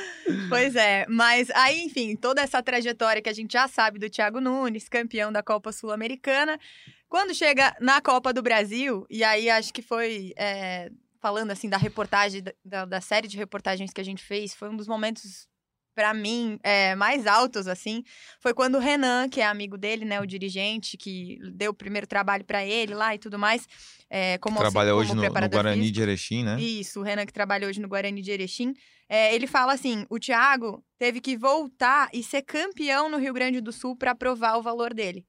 [0.50, 4.38] Pois é, mas aí, enfim, toda essa trajetória que a gente já sabe do Thiago
[4.38, 6.60] Nunes, campeão da Copa Sul-Americana.
[7.08, 10.34] Quando chega na Copa do Brasil, e aí acho que foi.
[10.36, 10.90] é,
[11.20, 14.76] falando assim da reportagem, da, da série de reportagens que a gente fez, foi um
[14.76, 15.48] dos momentos.
[15.94, 18.02] Pra mim, é, mais altos, assim,
[18.40, 22.06] foi quando o Renan, que é amigo dele, né, o dirigente, que deu o primeiro
[22.06, 23.66] trabalho pra ele lá e tudo mais,
[24.08, 25.94] é, como, auxili- Trabalha como hoje no, no Guarani físico.
[25.94, 26.60] de Erechim, né?
[26.60, 28.72] Isso, o Renan que trabalha hoje no Guarani de Erechim.
[29.08, 33.60] É, ele fala assim: o Thiago teve que voltar e ser campeão no Rio Grande
[33.60, 35.26] do Sul para provar o valor dele.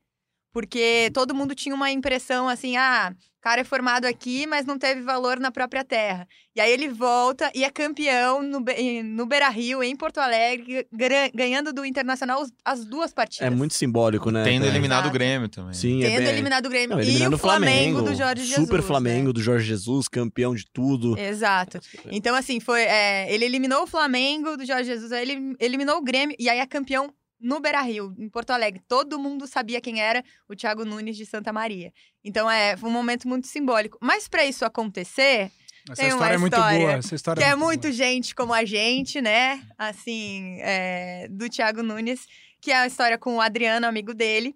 [0.53, 5.01] Porque todo mundo tinha uma impressão assim: ah, cara é formado aqui, mas não teve
[5.01, 6.27] valor na própria terra.
[6.55, 8.63] E aí ele volta e é campeão no,
[9.03, 10.87] no Beira Rio, em Porto Alegre,
[11.33, 13.47] ganhando do Internacional as duas partidas.
[13.47, 14.43] É muito simbólico, né?
[14.43, 15.13] Tendo eliminado o Exato.
[15.13, 15.73] Grêmio também.
[15.73, 16.29] Sim, é Tendo bem...
[16.29, 16.97] eliminado o Grêmio.
[16.97, 18.67] Não, e o Flamengo, do Jorge Jesus.
[18.67, 18.87] Super né?
[18.87, 21.17] Flamengo do Jorge Jesus, campeão de tudo.
[21.17, 21.79] Exato.
[22.11, 22.81] Então, assim, foi.
[22.81, 26.59] é, ele eliminou o Flamengo do Jorge Jesus, aí ele eliminou o Grêmio e aí
[26.59, 27.11] é campeão
[27.41, 28.81] no Beira Rio, em Porto Alegre.
[28.87, 31.91] Todo mundo sabia quem era o Thiago Nunes de Santa Maria.
[32.23, 33.97] Então, é, foi um momento muito simbólico.
[34.01, 35.51] Mas para isso acontecer,
[35.89, 36.91] Essa Tem uma história é muito boa.
[36.93, 39.61] Essa história que é muito gente como a gente, né?
[39.77, 42.27] Assim, é, do Thiago Nunes,
[42.61, 44.55] que é a história com o Adriano, amigo dele.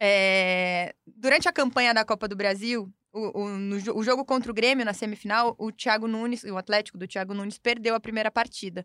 [0.00, 4.54] É, durante a campanha da Copa do Brasil, o, o- no o jogo contra o
[4.54, 8.84] Grêmio na semifinal, o Thiago Nunes, o Atlético do Thiago Nunes, perdeu a primeira partida.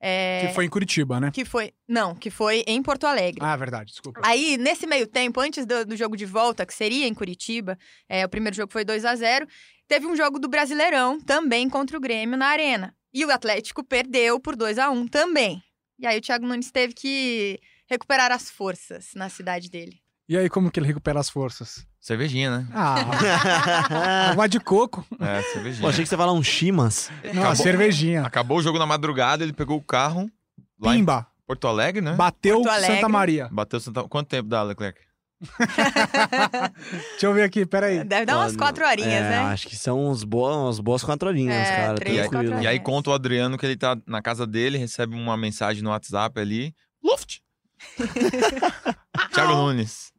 [0.00, 1.30] É, Que foi em Curitiba, né?
[1.32, 3.40] que foi- Não, que foi em Porto Alegre.
[3.42, 4.20] Ah, verdade, desculpa.
[4.22, 7.76] Aí, nesse meio tempo, antes do, do jogo de volta, que seria em Curitiba,
[8.08, 9.46] é, o primeiro jogo foi 2 a 0
[9.88, 12.94] teve um jogo do Brasileirão também contra o Grêmio na Arena.
[13.12, 15.62] E o Atlético perdeu por 2 a 1 também.
[15.98, 19.98] E aí o Thiago Nunes teve que recuperar as forças na cidade dele.
[20.28, 21.86] E aí, como que ele recupera as forças?
[22.00, 22.66] Cervejinha, né?
[22.72, 25.04] Ah, água de coco.
[25.20, 25.82] É, cervejinha.
[25.82, 27.10] Pô, achei que você ia falar um Chimas.
[27.24, 27.56] Não, Acabou.
[27.56, 28.22] cervejinha.
[28.22, 30.30] Acabou o jogo na madrugada, ele pegou o carro
[30.80, 31.26] lá em Pimba.
[31.46, 32.14] Porto Alegre, né?
[32.14, 32.94] Bateu Porto Alegre.
[32.96, 33.48] Santa Maria.
[33.50, 34.04] Bateu Santa...
[34.04, 35.00] Quanto tempo dá, Leclerc?
[37.12, 38.02] Deixa eu ver aqui, peraí.
[38.04, 39.38] Deve dar umas quatro horinhas, é, né?
[39.38, 41.94] Acho que são uns boas, umas boas quatro horinhas, É, cara.
[41.94, 42.52] três, E aí, tranquilo.
[42.52, 45.82] quatro e aí conta o Adriano que ele tá na casa dele, recebe uma mensagem
[45.82, 46.74] no WhatsApp ali.
[47.02, 47.38] Luft!
[49.32, 50.12] Thiago Nunes.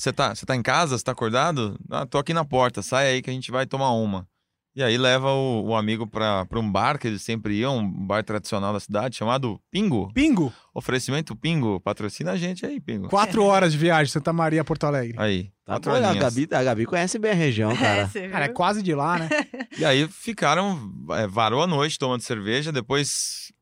[0.00, 0.96] Você tá, você tá em casa?
[0.96, 1.78] Você tá acordado?
[1.90, 4.26] Ah, tô aqui na porta, sai aí que a gente vai tomar uma.
[4.74, 8.06] E aí leva o, o amigo pra, pra um bar que eles sempre iam, um
[8.06, 10.10] bar tradicional da cidade, chamado Pingo.
[10.14, 10.50] Pingo.
[10.72, 11.78] Oferecimento Pingo.
[11.80, 13.10] Patrocina a gente aí, Pingo.
[13.10, 15.16] Quatro horas de viagem, Santa Maria, Porto Alegre.
[15.18, 16.14] Aí, Tá quatro bom, a.
[16.14, 18.04] Gabi, a Gabi conhece bem a região, É, cara.
[18.06, 18.30] viu?
[18.30, 19.28] Cara, é quase de lá, né?
[19.76, 23.52] E aí ficaram, é, varou a noite tomando cerveja, depois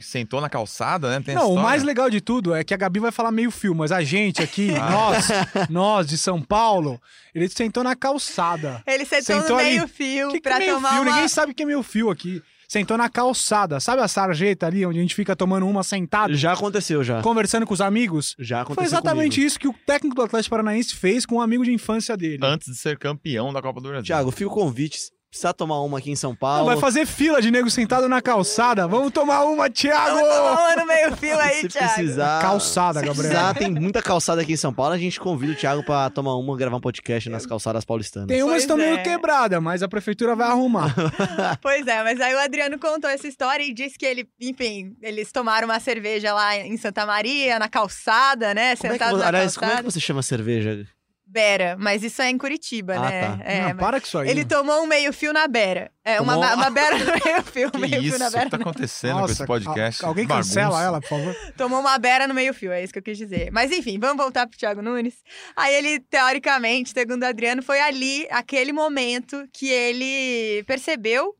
[0.00, 1.20] sentou na calçada, né?
[1.24, 3.74] Tem Não, o mais legal de tudo é que a Gabi vai falar meio fio,
[3.74, 4.90] mas a gente aqui, Ah.
[4.90, 5.28] nós,
[5.70, 7.00] nós de São Paulo,
[7.34, 8.82] ele sentou na calçada.
[8.86, 9.70] Ele sentou, Sentou no ali.
[9.70, 11.02] meio fio que, que pra é meio tomar fio?
[11.02, 11.10] uma...
[11.12, 12.42] Ninguém sabe o que é meio fio aqui.
[12.66, 13.78] Sentou na calçada.
[13.78, 17.20] Sabe a sarjeta ali, onde a gente fica tomando uma sentado, Já aconteceu, já.
[17.22, 18.34] conversando com os amigos?
[18.38, 19.46] Já aconteceu Foi exatamente comigo.
[19.46, 22.38] isso que o técnico do Atlético Paranaense fez com um amigo de infância dele.
[22.42, 24.04] Antes de ser campeão da Copa do Brasil.
[24.06, 24.98] Tiago, fica o convite.
[25.34, 26.66] Precisar tomar uma aqui em São Não, Paulo.
[26.66, 28.86] vai fazer fila de nego sentado na calçada.
[28.86, 30.14] Vamos tomar uma, Thiago!
[30.14, 31.92] Vamos tomar uma no meio fio aí, se Thiago.
[31.92, 32.40] precisar.
[32.40, 33.30] Calçada, se Gabriel.
[33.32, 34.92] precisar, tem muita calçada aqui em São Paulo.
[34.94, 38.28] A gente convida o Thiago pra tomar uma, gravar um podcast nas calçadas paulistanas.
[38.28, 39.02] Tem umas que estão Pois meio é.
[39.02, 40.94] quebradas, mas a prefeitura vai arrumar.
[41.60, 45.32] Pois é, mas aí o Adriano contou essa história e disse que ele, enfim, eles
[45.32, 48.76] tomaram uma cerveja lá em Santa Maria, na calçada, né?
[48.76, 49.88] Como é que, vo- na aliás, como é calçada.
[49.88, 50.86] que você chama cerveja?
[51.34, 53.20] Bera, mas isso é em Curitiba, Ah, né?
[53.22, 53.38] tá.
[53.44, 54.30] É, não, mas- para com isso aí.
[54.30, 55.90] Ele tomou um meio fio na Bera.
[56.04, 58.36] É, uma, Tomou- uma Bera no meio fio, um Que meio isso fio na que
[58.36, 58.50] Bera.
[58.50, 60.04] tá acontecendo com Nossa, esse podcast?
[60.04, 60.48] al- alguém Bagunça.
[60.60, 61.34] cancela ela, por favor.
[61.58, 63.50] Tomou uma Bera no meio fio, é isso que eu quis dizer.
[63.50, 65.14] Mas enfim, vamos voltar pro Thiago Nunes.
[65.56, 71.34] Aí ele, teoricamente, segundo o Adriano, foi ali, aquele momento que ele percebeu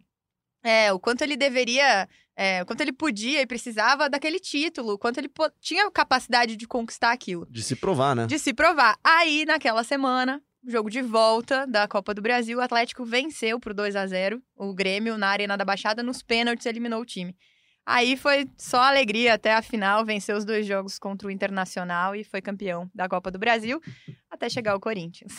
[0.65, 4.99] é, o quanto ele deveria, é, o quanto ele podia e precisava daquele título, o
[4.99, 5.31] quanto ele
[5.61, 8.27] tinha capacidade de conquistar aquilo, De se provar, né?
[8.27, 8.97] de se provar.
[9.05, 13.95] Aí, naquela semana, jogo de volta da Copa do Brasil, o Atlético venceu por 2
[13.97, 17.37] a 0 o Grêmio na Arena da Baixada, nos pênaltis eliminou o time.
[17.87, 22.25] Aí foi só alegria até a final, venceu os dois jogos contra o Internacional e
[22.25, 23.79] foi campeão da Copa do Brasil,
[24.31, 25.33] até chegar ao Corinthians.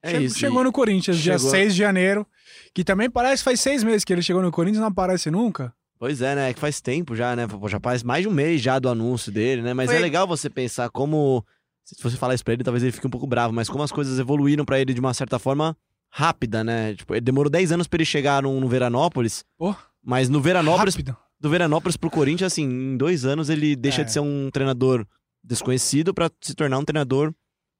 [0.00, 0.38] É Che- isso.
[0.38, 2.24] Chegou no Corinthians, dia Chegou- 6 de janeiro.
[2.72, 5.74] Que também parece faz seis meses que ele chegou no Corinthians não aparece nunca.
[6.04, 6.50] Pois é, né?
[6.50, 7.46] É que faz tempo já, né?
[7.68, 9.72] Já faz mais de um mês já do anúncio dele, né?
[9.72, 11.42] Mas Foi- é legal você pensar como.
[11.82, 13.90] Se você falar isso pra ele, talvez ele fique um pouco bravo, mas como as
[13.90, 15.74] coisas evoluíram pra ele de uma certa forma
[16.10, 16.94] rápida, né?
[16.94, 19.46] Tipo, ele demorou 10 anos pra ele chegar no, no Veranópolis.
[19.56, 19.74] Pô.
[20.04, 21.16] Mas no Veranópolis, Rápido.
[21.40, 24.04] do Veranópolis pro Corinthians, assim, em dois anos ele deixa É.
[24.04, 25.06] de ser um treinador
[25.42, 27.32] desconhecido para se tornar um treinador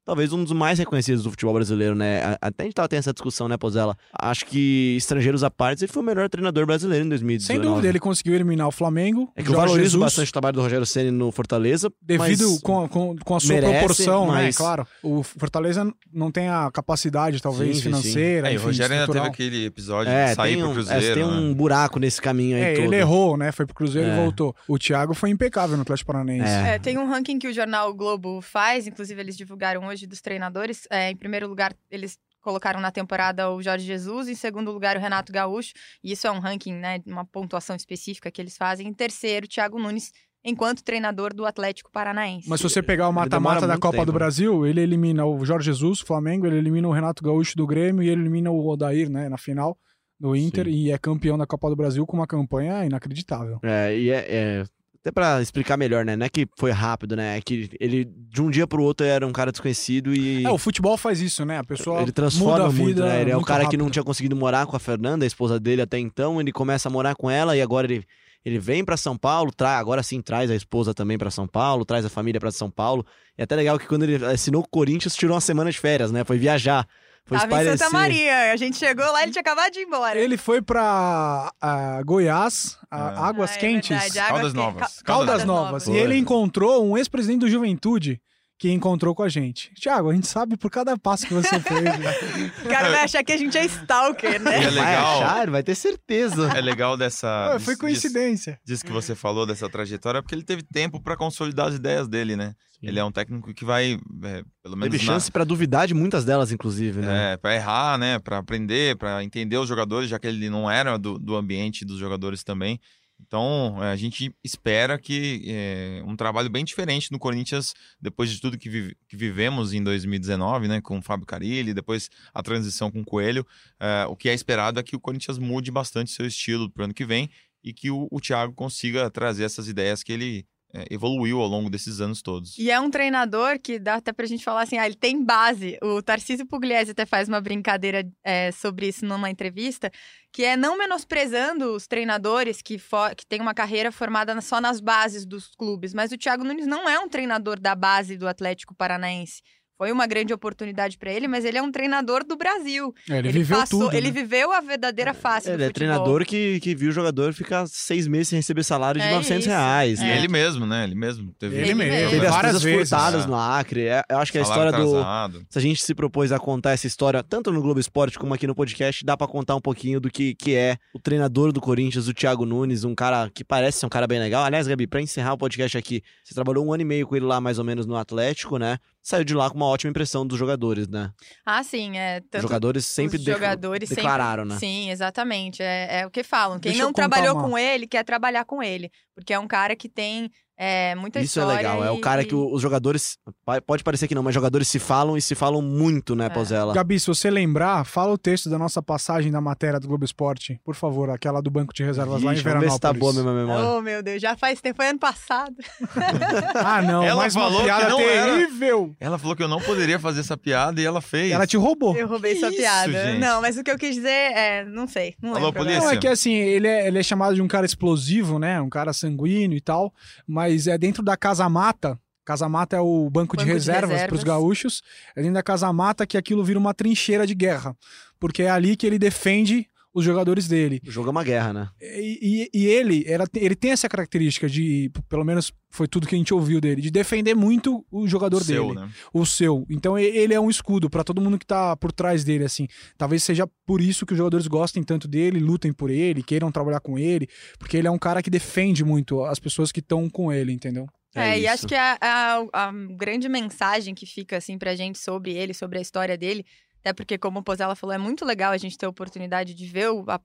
[0.05, 2.36] talvez um dos mais reconhecidos do futebol brasileiro, né?
[2.40, 3.96] Até a gente tava tendo essa discussão, né, Pozella?
[4.12, 7.46] Acho que estrangeiros à parte, ele foi o melhor treinador brasileiro em 2019.
[7.61, 9.30] Sem dúvida, ele conseguiu eliminar o Flamengo.
[9.36, 12.48] É que eu Jorge valorizo Jesus, bastante o trabalho do Rogério Ceni no Fortaleza, Devido
[12.50, 14.32] mas com, com, com a sua merece, proporção, né?
[14.32, 14.86] mas- Claro.
[15.02, 17.88] O Fortaleza não tem a capacidade, talvez, Sim, sim, sim.
[17.90, 18.48] financeira.
[18.50, 21.05] É, e o Rogério ainda teve aquele episódio é, de sair tem pro um, Cruzeiro.
[21.05, 21.30] é, tem né?
[21.32, 22.84] um buraco nesse caminho aí É, todo.
[22.84, 23.52] ele errou, né?
[23.52, 24.12] Foi pro Cruzeiro É.
[24.12, 24.55] e voltou.
[24.68, 26.48] O Thiago foi impecável no Atlético Paranaense.
[26.48, 26.74] É.
[26.74, 30.86] É, tem um ranking que o jornal Globo faz, inclusive eles divulgaram hoje dos treinadores.
[30.90, 35.01] É, em primeiro lugar, eles colocaram na temporada o Jorge Jesus, em segundo lugar o
[35.01, 35.72] Renato Gaúcho,
[36.03, 38.86] e isso é um ranking, né, uma pontuação específica que eles fazem.
[38.86, 40.12] Em terceiro, o Thiago Nunes,
[40.45, 42.49] enquanto treinador do Atlético Paranaense.
[42.49, 44.18] Mas se você pegar o mata-mata da Copa tempo, do né?
[44.18, 48.11] Brasil, ele elimina o Jorge Jesus, Flamengo, ele elimina o Renato Gaúcho do Grêmio e
[48.11, 49.78] ele elimina o Odair, né, na final
[50.20, 50.70] do Inter Sim.
[50.70, 53.59] e é campeão da Copa do Brasil com uma campanha inacreditável.
[53.62, 54.64] É, e é, é-
[55.05, 56.16] até pra explicar melhor, né?
[56.16, 57.36] Não é que foi rápido, né?
[57.36, 60.57] É que ele, de um dia pro outro, era um cara desconhecido e É, o
[60.57, 61.59] futebol faz isso, né?
[61.59, 63.20] A pessoa ele transforma a muito, vida né?
[63.20, 63.92] Ele é o cara que não rápido.
[63.92, 67.14] tinha conseguido morar com a Fernanda, a esposa dele até então, ele começa a morar
[67.16, 68.02] com ela e agora ele,
[68.42, 71.84] ele vem pra São Paulo, tra agora sim traz a esposa também pra São Paulo,
[71.84, 73.05] traz a família pra São Paulo.
[73.36, 76.11] E é até legal que quando ele assinou o Corinthians, tirou uma semana de férias,
[76.11, 76.24] né?
[76.24, 76.88] Foi viajar,
[77.26, 77.90] foi Tava em Santa.
[77.90, 80.18] Maria, a gente chegou lá, ele tinha acabado de ir embora.
[80.18, 83.18] Ele foi pra ah, Goiás, a- É.
[83.18, 84.80] Águas Ah, é Quentes, verdade, água Caldas que- Novas.
[85.02, 85.82] Cal- Caldas Caldas Novas.
[85.84, 85.96] E Foi.
[85.96, 88.20] ele encontrou um ex-presidente do Juventude
[88.59, 89.72] que encontrou com a gente.
[89.74, 91.82] Tiago, a gente sabe por cada passo que você fez.
[91.82, 92.52] né?
[92.64, 94.57] O cara vai achar que a gente é stalker, E né?
[94.57, 96.50] é Vai legal, achar, ele vai ter certeza.
[96.57, 97.50] é legal dessa.
[97.55, 98.59] Ué, foi coincidência.
[98.64, 102.36] Disso que você falou, dessa trajetória, porque ele teve tempo pra consolidar as ideias dele,
[102.36, 102.55] né?
[102.82, 103.94] Ele é um técnico que vai,
[104.24, 104.90] é, pelo menos.
[104.92, 107.32] Teve na- chance pra duvidar de muitas delas, inclusive, né?
[107.32, 108.18] É, pra errar, né?
[108.18, 111.98] Pra aprender, pra entender os jogadores, já que ele não era do, do ambiente dos
[111.98, 112.78] jogadores também.
[113.20, 118.40] Então, é, a gente espera que é, um trabalho bem diferente no Corinthians, depois de
[118.40, 120.80] tudo que, vive- que vivemos em 2019, né?
[120.80, 123.46] Com o Fábio Carilli, depois a transição com o Coelho.
[123.80, 126.94] É, o que é esperado é que o Corinthians mude bastante seu estilo pro ano
[126.94, 127.30] que vem
[127.62, 130.46] e que o, o Thiago consiga trazer essas ideias que ele
[130.90, 132.58] evoluiu ao longo desses anos todos.
[132.58, 135.78] E é um treinador que dá até pra gente falar assim, ah, ele tem base.
[135.82, 139.90] O Tarcísio Pugliese até faz uma brincadeira é, sobre isso numa entrevista,
[140.32, 142.76] que é não menosprezando os treinadores que,
[143.16, 146.88] que têm uma carreira formada só nas bases dos clubes, mas o Thiago Nunes não
[146.88, 149.42] é um treinador da base do Atlético Paranaense.
[149.76, 152.94] Foi uma grande oportunidade pra ele, mas ele é um treinador do Brasil.
[153.10, 153.96] É, ele, viveu passou- tudo.
[153.96, 154.12] Ele né?
[154.12, 155.88] viveu a verdadeira face Ele do é futebol.
[155.88, 159.40] treinador que, que viu o jogador ficar seis meses sem receber salário de É 900
[159.40, 159.48] isso.
[159.48, 159.98] reais.
[160.00, 160.16] E né?
[160.16, 160.84] ele mesmo, né?
[160.84, 161.32] Ele mesmo.
[161.38, 161.92] Teve, Ele Ele mesmo.
[161.92, 162.10] mesmo.
[162.10, 162.88] Teve as várias coisas vezes.
[162.90, 163.26] furtadas É.
[163.26, 163.86] no Acre.
[163.86, 164.96] É, eu acho que a salário história do.
[164.98, 165.46] atrasado.
[165.50, 168.46] Se a gente se propôs a contar essa história, tanto no Globo Esporte como aqui
[168.46, 172.06] no podcast, dá pra contar um pouquinho do que, que é o treinador do Corinthians,
[172.06, 174.44] o Thiago Nunes, um cara que parece ser um cara bem legal.
[174.44, 177.26] Aliás, Gabi, pra encerrar o podcast aqui, você trabalhou um ano e meio com ele
[177.26, 178.78] lá, mais ou menos, no Atlético, né?
[179.07, 181.12] Saiu de lá com uma ótima impressão dos jogadores, né?
[181.44, 184.59] Ah, sim, é Os tanto jogadores sempre os de- jogadores sempre- declararam, né?
[184.59, 185.62] Sim, exatamente.
[185.62, 186.59] É, é o que falam.
[186.59, 188.90] Quem Deixa não trabalhou uma- com ele quer trabalhar com ele.
[189.14, 191.84] Porque é um cara que tem é, muita Isso é legal.
[191.84, 193.18] É o e- cara que os jogadores.
[193.66, 196.28] Pode parecer que não, mas jogadores se falam e se falam muito, né, É.
[196.28, 196.72] Pozella?
[196.74, 200.61] Gabi, se você lembrar, fala o texto da nossa passagem da matéria do Globo Esporte,
[200.64, 202.74] por favor, aquela do banco de reservas lá em Vixe, vamos ver Veranópolis.
[202.74, 203.68] se tá boa a minha memória.
[203.70, 204.76] Oh, meu Deus, já faz tempo.
[204.76, 205.55] Foi ano passado.
[206.55, 208.34] Ah, não, Ela uma falou que piada não era.
[208.36, 208.94] terrível.
[209.00, 211.30] Ela falou que eu não poderia fazer essa piada e ela fez.
[211.32, 211.96] Ela te roubou.
[211.96, 212.92] Eu roubei Que sua isso, piada.
[212.92, 213.18] gente?
[213.20, 214.64] Não, mas o que eu quis dizer é.
[214.64, 215.14] Não sei.
[215.22, 215.61] Não Alô, lembro.
[215.62, 215.80] polícia?
[215.80, 218.61] Não, é que assim, ele é, ele é chamado de um cara explosivo, né?
[218.61, 219.92] Um cara sanguíneo e tal.
[220.26, 221.99] Mas é dentro da Casa Mata.
[222.24, 224.82] Casa Mata é o banco, de Banco de reservas para os gaúchos.
[225.14, 227.76] É dentro da Casa Mata que aquilo vira uma trincheira de guerra.
[228.18, 230.80] Porque é ali que ele defende os jogadores dele.
[230.86, 231.68] O jogo é uma guerra, né?
[231.80, 236.14] E, e- e ele, era, ele tem essa característica de, pelo menos foi tudo que
[236.14, 238.90] a gente ouviu dele, de defender muito o jogador seu, dele né?
[239.12, 239.64] o seu.
[239.70, 242.66] Então e- ele é um escudo pra todo mundo que tá por trás dele, assim.
[242.99, 246.80] Talvez seja por isso que os jogadores gostem tanto dele, lutem por ele, queiram trabalhar
[246.80, 247.28] com ele,
[247.59, 250.86] porque ele é um cara que defende muito as pessoas que estão com ele, entendeu?
[251.16, 251.51] É, e isso.
[251.53, 255.78] acho que a, a- a grande mensagem que fica assim pra gente sobre ele, sobre
[255.78, 256.45] a história dele,
[256.85, 259.66] até porque, como o Pozella falou, é muito legal a gente ter a oportunidade de
[259.66, 260.20] ver o, a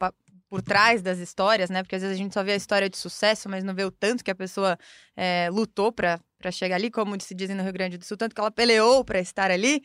[0.49, 1.83] por trás das histórias, né?
[1.83, 3.91] Porque às vezes a gente só vê a história de sucesso, mas não vê o
[3.91, 4.77] tanto que a pessoa
[5.15, 6.19] é, lutou pra
[6.51, 9.19] chegar ali, como se dizem no Rio Grande do Sul, tanto que ela peleou pra
[9.19, 9.81] estar ali.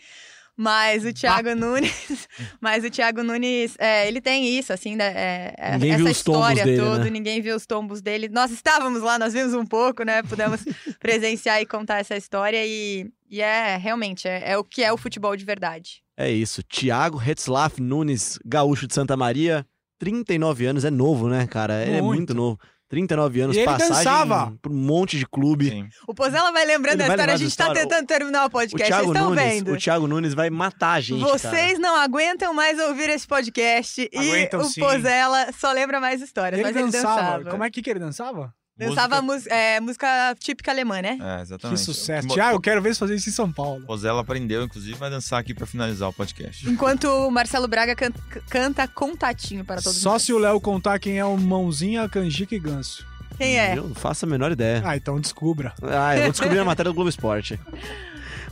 [0.57, 2.29] Mas o Thiago Nunes,
[2.61, 6.77] mas o Thiago Nunes, é, ele tem isso, assim, da- é, é, essa história dele,
[6.79, 7.11] toda, né?
[7.11, 8.29] ninguém viu os tombos dele.
[8.29, 10.23] Nós estávamos lá, nós vimos um pouco, né?
[10.23, 10.65] Pudemos
[10.99, 14.97] presenciar e contar essa história e, e é realmente é, é o que é o
[14.97, 16.04] futebol de verdade.
[16.17, 16.63] É isso.
[16.63, 19.67] Thiago Hetzlaff Nunes, gaúcho de Santa Maria,
[19.99, 21.83] 39 anos, é novo, né, cara?
[21.83, 22.17] Ele é Muito.
[22.19, 22.59] muito novo.
[22.89, 24.57] 39 anos, E ele passagem dançava.
[24.63, 25.71] por um monte de clube.
[25.71, 25.89] Sim.
[26.07, 27.83] O Pozella vai lembrando da história, a gente tá história.
[27.83, 29.73] tentando terminar o O podcast, Thiago, vocês estão Nunes, vendo.
[29.73, 31.79] o Thiago Nunes vai matar a gente, Vocês cara.
[31.81, 34.81] não aguentam mais ouvir esse podcast Aguentam e o sim.
[34.81, 37.17] Pozella só lembra mais histórias, Ele mas ele dançava.
[37.39, 37.51] dançava.
[37.51, 38.55] Como é que, que ele dançava?
[38.77, 41.17] Dançava mus- é, música típica alemã, né?
[41.21, 41.79] É, exatamente.
[41.79, 42.27] Que sucesso.
[42.27, 43.85] Mo- Thiago, eu quero ver você fazer isso em São Paulo.
[43.87, 46.69] Rosela aprendeu, inclusive, vai dançar aqui pra finalizar o podcast.
[46.69, 48.13] Enquanto o Marcelo Braga can-
[48.51, 50.23] canta contatinho para todos Só nós.
[50.23, 53.07] se o Léo contar quem é o Mãozinha, Canjica e Ganso.
[53.39, 53.77] Quem é?
[53.79, 54.83] Eu não faço a menor ideia.
[54.85, 55.73] Ah, então descubra.
[55.83, 57.59] Ah, eu vou descobrir na matéria do Globo Esporte.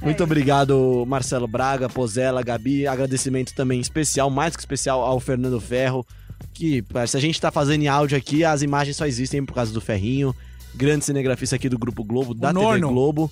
[0.00, 2.88] É Muito obrigado, Marcelo Braga, Pozella, Gabi.
[2.88, 6.04] Agradecimento também especial, mais que especial, ao Fernando Ferro.
[6.52, 9.72] Que se a gente tá fazendo em áudio aqui, as imagens só existem por causa
[9.72, 10.34] do Ferrinho.
[10.74, 12.80] Grande cinegrafista aqui do Grupo Globo, da TV.
[12.80, 13.30] Globo.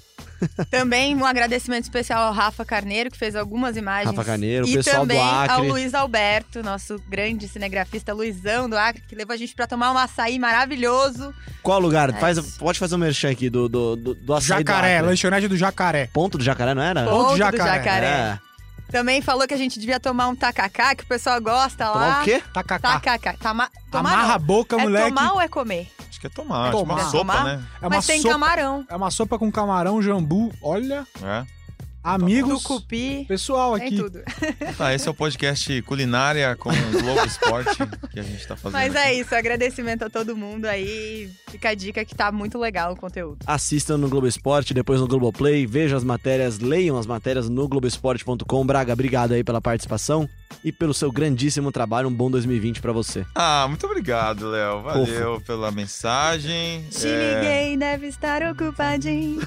[0.71, 4.15] Também um agradecimento especial ao Rafa Carneiro, que fez algumas imagens.
[4.15, 5.69] Rafa Carneiro, o e pessoal do também ao Acre.
[5.69, 9.99] Luiz Alberto, nosso grande cinegrafista Luizão do Acre, que levou a gente pra tomar um
[9.99, 11.35] açaí maravilhoso.
[11.63, 12.11] Qual lugar?
[12.11, 15.09] É Faz, pode fazer um merchan aqui do, do, do, do açaí do Jacaré, Acre.
[15.09, 16.11] lanchonete do Jacaré.
[16.13, 17.05] Ponto do Jacaré, não era?
[17.05, 17.79] Ponto Ponto do Jacaré.
[17.79, 18.07] Jacaré.
[18.07, 18.50] É.
[18.91, 21.93] Também falou que a gente devia tomar um tacacá, que o pessoal gosta lá.
[21.93, 22.43] Tomar o quê?
[22.53, 22.93] Tacacá.
[23.01, 23.35] Tacacá.
[23.41, 23.71] Tama...
[23.91, 24.35] Tomar Amarra não.
[24.35, 25.09] a boca, É moleque.
[25.09, 25.91] tomar ou é comer?
[26.09, 26.95] Acho que é tomar, acho Tomar.
[26.95, 27.45] uma É sopa, tomar?
[27.45, 27.65] né?
[27.81, 28.35] É uma Mas tem sopa.
[28.35, 28.85] camarão.
[28.89, 30.53] É uma sopa com camarão, jambu.
[30.63, 31.45] Olha, É.
[32.03, 33.25] amigos, Tucupi.
[33.29, 33.97] pessoal Tem aqui.
[33.97, 34.21] tudo.
[34.77, 37.77] Tá, esse é o podcast Culinária com o Globo Esporte
[38.11, 38.73] que a gente tá fazendo.
[38.81, 39.09] Mas aqui.
[39.09, 41.31] é isso, agradecimento a todo mundo aí.
[41.51, 43.39] Fica a dica que tá muito legal o conteúdo.
[43.47, 48.67] Assistam no Globo Esporte, depois no Globoplay, vejam as matérias, leiam as matérias no Globoesporte.com.
[48.67, 50.27] Braga, obrigado aí pela participação
[50.65, 52.09] e pelo seu grandíssimo trabalho.
[52.09, 53.27] Um bom 2020 pra você.
[53.35, 54.83] Ah, muito obrigado, Léo.
[54.83, 56.87] Valeu pela mensagem.
[56.91, 59.41] Se É, ninguém deve estar ocupadinho.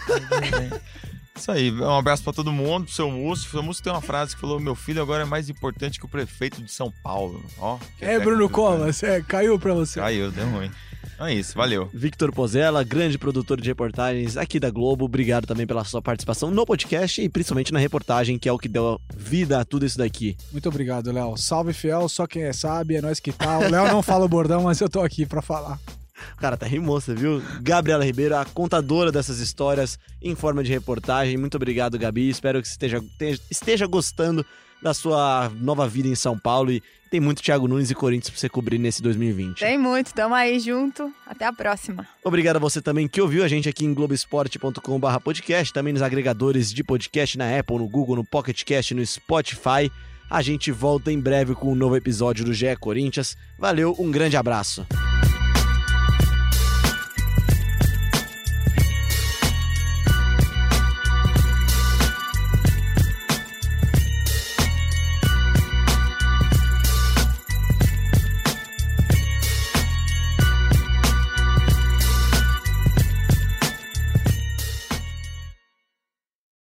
[1.35, 3.47] Isso aí, um abraço pra todo mundo, pro seu Múcio.
[3.47, 6.05] O seu Múcio tem uma frase que falou: Meu filho agora é mais importante que
[6.05, 7.43] o prefeito de São Paulo.
[7.57, 9.99] Ó, É, Bruno Covas, é, caiu pra você.
[9.99, 10.69] Caiu, deu ruim.
[11.15, 11.89] Então é isso, valeu.
[11.93, 15.05] Victor Pozella, grande produtor de reportagens aqui da Globo.
[15.05, 18.67] Obrigado também pela sua participação no podcast e principalmente na reportagem, que é o que
[18.69, 20.35] deu vida a tudo isso daqui.
[20.51, 21.37] Muito obrigado, Léo.
[21.37, 23.59] Salve, fiel, só quem é sabe, é nós que tá.
[23.59, 25.79] O Léo não fala o bordão, mas eu tô aqui pra falar.
[26.37, 27.41] Cara, tá rimou, você viu?
[27.61, 31.37] Gabriela Ribeiro, a contadora dessas histórias em forma de reportagem.
[31.37, 32.29] Muito obrigado, Gabi.
[32.29, 34.45] Espero que você esteja, te- esteja gostando
[34.81, 36.69] da sua nova vida em São Paulo.
[36.71, 39.59] E tem muito Thiago Nunes e Corinthians pra você cobrir nesse 2020.
[39.59, 41.09] Tem muito, tamo aí junto.
[41.25, 42.05] Até a próxima.
[42.23, 46.73] Obrigado a você também que ouviu a gente aqui em globesport.com.br podcast, também nos agregadores
[46.73, 49.89] de podcast na Apple, no Google, no Pocket Cast, no Spotify.
[50.29, 53.37] A gente volta em breve com um novo episódio do GE Corinthians.
[53.59, 54.85] Valeu, um grande abraço.